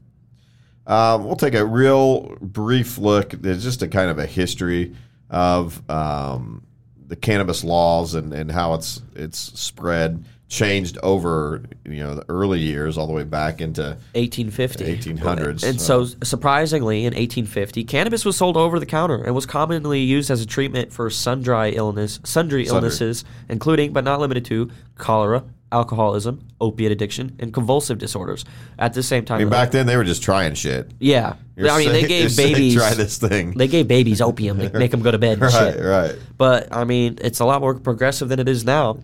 [0.87, 3.31] Um, we'll take a real brief look.
[3.31, 4.95] There's just a kind of a history
[5.29, 6.63] of um,
[7.07, 12.59] the cannabis laws and, and how it's it's spread changed over you know the early
[12.59, 13.81] years all the way back into
[14.13, 14.83] 1850.
[14.83, 20.01] 1800s, And so, surprisingly, in 1850, cannabis was sold over the counter and was commonly
[20.01, 25.45] used as a treatment for sundry illness, sundry illnesses, including but not limited to cholera,
[25.71, 28.45] alcoholism, opiate addiction, and convulsive disorders.
[28.77, 30.91] At the same time, I mean back then they were just trying shit.
[30.99, 33.51] yeah, You're I mean they gave babies try this thing.
[33.51, 35.33] They gave babies opium to make them go to bed.
[35.33, 35.83] And right, shit.
[35.83, 36.15] right.
[36.37, 38.99] But I mean, it's a lot more progressive than it is now.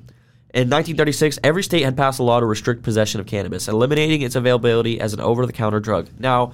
[0.54, 4.36] In 1936, every state had passed a law to restrict possession of cannabis, eliminating its
[4.36, 6.08] availability as an over-the-counter drug.
[6.18, 6.54] Now,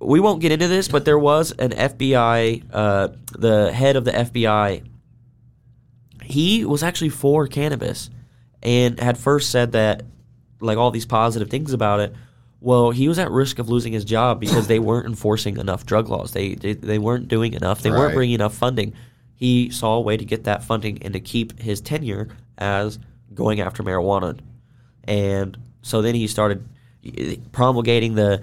[0.00, 3.08] we won't get into this, but there was an FBI, uh,
[3.38, 4.84] the head of the FBI.
[6.32, 8.10] He was actually for cannabis,
[8.62, 10.04] and had first said that,
[10.60, 12.14] like all these positive things about it.
[12.60, 16.08] Well, he was at risk of losing his job because they weren't enforcing enough drug
[16.08, 16.32] laws.
[16.32, 17.82] They they, they weren't doing enough.
[17.82, 18.94] They weren't bringing enough funding.
[19.34, 22.98] He saw a way to get that funding and to keep his tenure as
[23.34, 24.38] going after marijuana.
[25.04, 26.66] And so then he started
[27.50, 28.40] promulgating the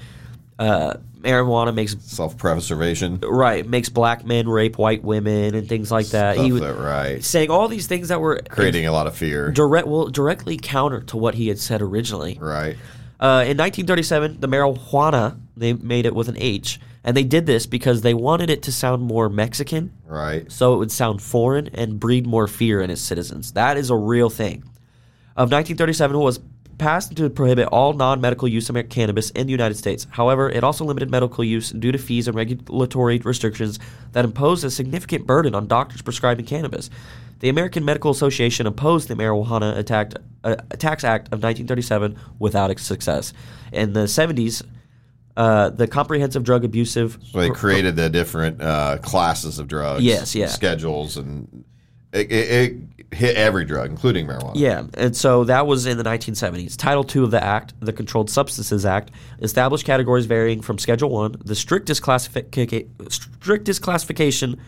[0.59, 3.19] uh, marijuana makes Self preservation.
[3.21, 6.37] right makes black men rape white women and things like that.
[6.37, 7.23] he was that, right.
[7.23, 9.51] saying all these things that were Creating a lot of fear.
[9.51, 12.37] direct well directly counter to what he had said originally.
[12.39, 12.75] Right.
[13.19, 17.65] Uh, in 1937, the marijuana they made it with an H, and they did this
[17.65, 20.49] because they wanted it to sound more Mexican, Right.
[20.49, 23.51] so it would sound foreign and breed more fear in its citizens.
[23.53, 24.63] That is a real thing.
[25.35, 26.39] Of 1937 was
[26.79, 30.07] passed to prohibit all non-medical use of cannabis in the United States.
[30.09, 33.77] However, it also limited medical use due to fees and regulatory restrictions
[34.13, 36.89] that imposed a significant burden on doctors prescribing cannabis.
[37.39, 40.13] The American Medical Association opposed the Marijuana Attack,
[40.43, 43.33] uh, Tax Act of 1937 without success.
[43.71, 44.63] In the 70s,
[45.37, 50.03] uh, the Comprehensive Drug Abusive So they created the different uh, classes of drugs.
[50.03, 50.47] Yes, yeah.
[50.47, 51.63] Schedules and
[52.11, 54.53] it, it, it hit every drug, including marijuana.
[54.55, 56.77] Yeah, and so that was in the 1970s.
[56.77, 61.37] Title II of the Act, the Controlled Substances Act, established categories varying from Schedule 1,
[61.45, 64.59] the strictest, classifica- strictest classification,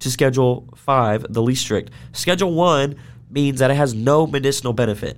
[0.00, 1.90] to Schedule 5, the least strict.
[2.12, 2.94] Schedule 1
[3.30, 5.16] means that it has no medicinal benefit.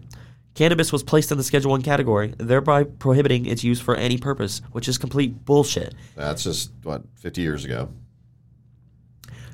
[0.54, 4.62] Cannabis was placed in the Schedule 1 category, thereby prohibiting its use for any purpose,
[4.72, 5.94] which is complete bullshit.
[6.14, 7.90] That's just what fifty years ago.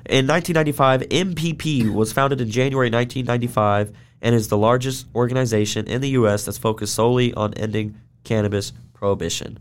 [0.05, 6.09] In 1995, MPP was founded in January 1995 and is the largest organization in the
[6.09, 6.45] U.S.
[6.45, 9.59] that's focused solely on ending cannabis prohibition.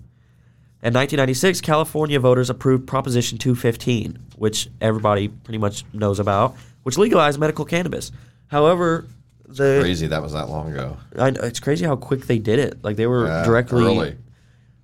[0.82, 7.38] In 1996, California voters approved Proposition 215, which everybody pretty much knows about, which legalized
[7.38, 8.10] medical cannabis.
[8.48, 9.06] However,
[9.46, 10.96] the Crazy that was that long ago.
[11.16, 12.82] I know, it's crazy how quick they did it.
[12.82, 14.16] Like they were Yeah, directly early.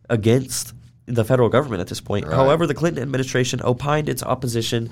[0.08, 0.72] against
[1.06, 2.26] the federal government at this point.
[2.26, 2.34] Right.
[2.34, 4.90] However, the Clinton administration opined its opposition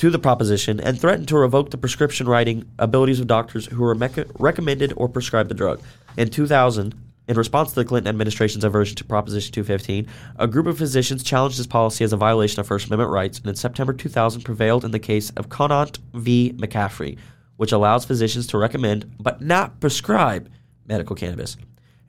[0.00, 3.94] to the proposition and threatened to revoke the prescription writing abilities of doctors who were
[4.38, 5.78] recommended or prescribed the drug.
[6.16, 6.94] In 2000,
[7.28, 11.58] in response to the Clinton administration's aversion to Proposition 215, a group of physicians challenged
[11.58, 14.90] this policy as a violation of First Amendment rights, and in September 2000 prevailed in
[14.90, 16.54] the case of Conant v.
[16.56, 17.18] McCaffrey,
[17.58, 20.50] which allows physicians to recommend but not prescribe
[20.86, 21.58] medical cannabis.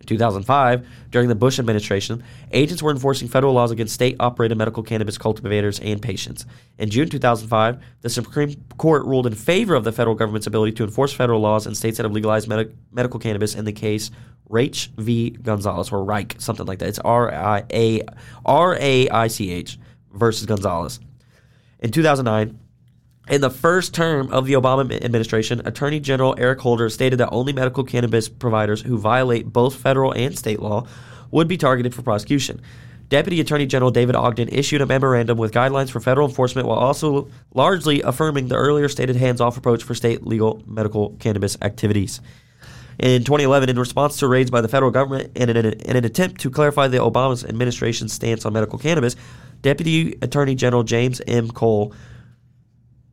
[0.02, 4.82] In 2005, during the Bush administration, agents were enforcing federal laws against state operated medical
[4.82, 6.46] cannabis cultivators and patients.
[6.80, 10.84] In June 2005, the Supreme Court ruled in favor of the federal government's ability to
[10.84, 14.10] enforce federal laws in states that have legalized medi- medical cannabis in the case
[14.50, 15.30] Raich v.
[15.30, 16.90] Gonzales, or Reich, something like that.
[16.90, 18.02] It's R I A
[18.46, 19.78] R A I C H
[20.12, 21.00] versus Gonzales.
[21.80, 22.60] In 2009,
[23.30, 27.54] in the first term of the Obama administration, Attorney General Eric Holder stated that only
[27.54, 30.88] medical cannabis providers who violate both federal and state law
[31.30, 32.62] would be targeted for prosecution.
[33.10, 37.30] Deputy Attorney General David Ogden issued a memorandum with guidelines for federal enforcement while also
[37.54, 42.22] largely affirming the earlier stated hands off approach for state legal medical cannabis activities.
[43.00, 46.06] In 2011, in response to raids by the federal government and in an, in an
[46.06, 49.16] attempt to clarify the Obama administration's stance on medical cannabis,
[49.62, 51.50] Deputy Attorney General James M.
[51.50, 51.94] Cole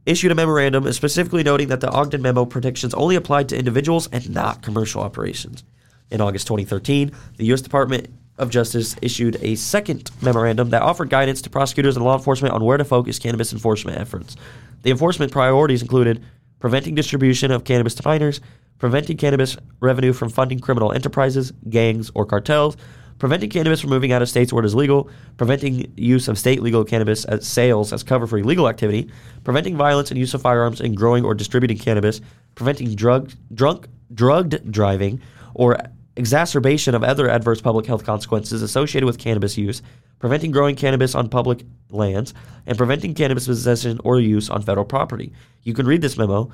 [0.08, 4.30] issued a memorandum specifically noting that the Ogden memo predictions only applied to individuals and
[4.30, 5.64] not commercial operations.
[6.10, 7.60] In August 2013, the U.S.
[7.60, 12.54] Department of Justice issued a second memorandum that offered guidance to prosecutors and law enforcement
[12.54, 14.34] on where to focus cannabis enforcement efforts.
[14.82, 16.24] The enforcement priorities included
[16.58, 18.40] preventing distribution of cannabis to minors,
[18.78, 22.78] preventing cannabis revenue from funding criminal enterprises, gangs, or cartels,
[23.18, 26.62] preventing cannabis from moving out of states where it is legal, preventing use of state
[26.62, 29.10] legal cannabis as sales as cover for illegal activity,
[29.44, 32.20] preventing violence and use of firearms in growing or distributing cannabis,
[32.54, 35.20] preventing drug drunk drugged driving
[35.54, 35.78] or
[36.16, 39.82] exacerbation of other adverse public health consequences associated with cannabis use,
[40.18, 42.34] preventing growing cannabis on public lands,
[42.66, 45.32] and preventing cannabis possession or use on federal property.
[45.62, 46.50] You can read this memo,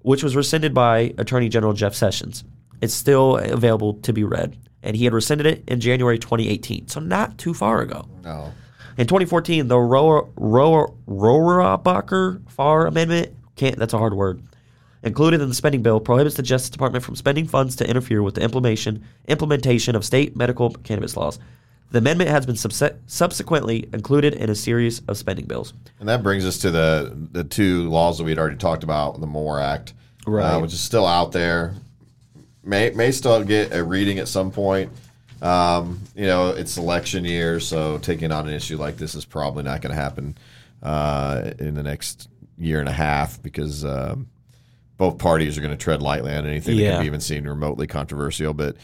[0.00, 2.44] which was rescinded by Attorney General Jeff Sessions.
[2.80, 7.00] It's still available to be read, and he had rescinded it in January 2018, so
[7.00, 8.08] not too far ago.
[8.22, 8.52] No.
[8.96, 14.42] In 2014, the Rohr Rohr Rohrabacher Farr Amendment, can't, that's a hard word,
[15.02, 18.34] included in the spending bill, prohibits the Justice Department from spending funds to interfere with
[18.34, 21.38] the implementation, implementation of state medical cannabis laws.
[21.90, 25.72] The amendment has been subse- subsequently included in a series of spending bills.
[26.00, 29.20] And that brings us to the the two laws that we had already talked about,
[29.20, 29.94] the MORE Act,
[30.26, 30.54] Right.
[30.56, 31.74] uh, which is still out there.
[32.68, 34.92] May may still get a reading at some point.
[35.40, 39.62] Um, you know, it's election year, so taking on an issue like this is probably
[39.62, 40.36] not going to happen
[40.82, 44.26] uh, in the next year and a half because um,
[44.96, 46.90] both parties are going to tread lightly on anything that Yeah.
[46.94, 48.52] can be even seen remotely controversial.
[48.52, 48.76] But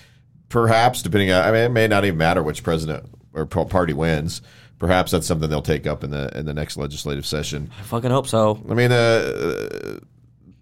[0.48, 3.04] perhaps, depending on, I mean, it may not even matter which president
[3.34, 4.40] or party wins.
[4.78, 7.70] Perhaps that's something they'll take up in the in the next legislative session.
[7.78, 8.62] I fucking hope so.
[8.70, 9.98] I mean, uh,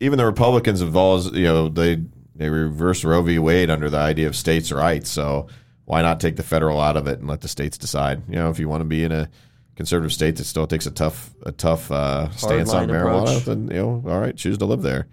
[0.00, 2.00] even the Republicans always, you know, they
[2.34, 3.38] they reversed Roe v.
[3.38, 5.10] Wade under the idea of states' rights.
[5.10, 5.48] So
[5.84, 8.22] why not take the federal out of it and let the states decide?
[8.28, 9.28] You know, if you want to be in a
[9.74, 13.44] conservative state that still takes a tough a tough uh, stance on marijuana, approach.
[13.44, 15.08] then you know, all right, choose to live there.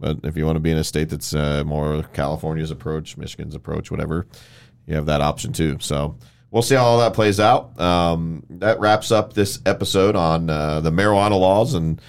[0.00, 3.54] But if you want to be in a state that's uh, more California's approach, Michigan's
[3.54, 4.26] approach, whatever,
[4.86, 5.78] you have that option too.
[5.80, 6.16] So
[6.50, 7.78] we'll see how all that plays out.
[7.80, 12.00] Um, that wraps up this episode on uh, the marijuana laws and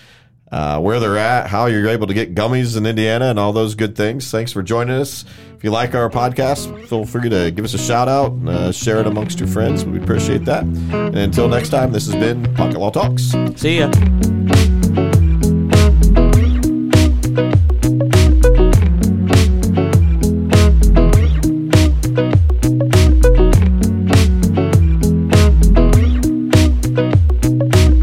[0.51, 3.75] uh, where they're at, how you're able to get gummies in Indiana, and all those
[3.75, 4.29] good things.
[4.31, 5.25] Thanks for joining us.
[5.55, 8.99] If you like our podcast, feel free to give us a shout out, uh, share
[8.99, 9.85] it amongst your friends.
[9.85, 10.63] We appreciate that.
[10.63, 13.33] And until next time, this has been Pocket Law Talks.
[13.55, 13.91] See ya.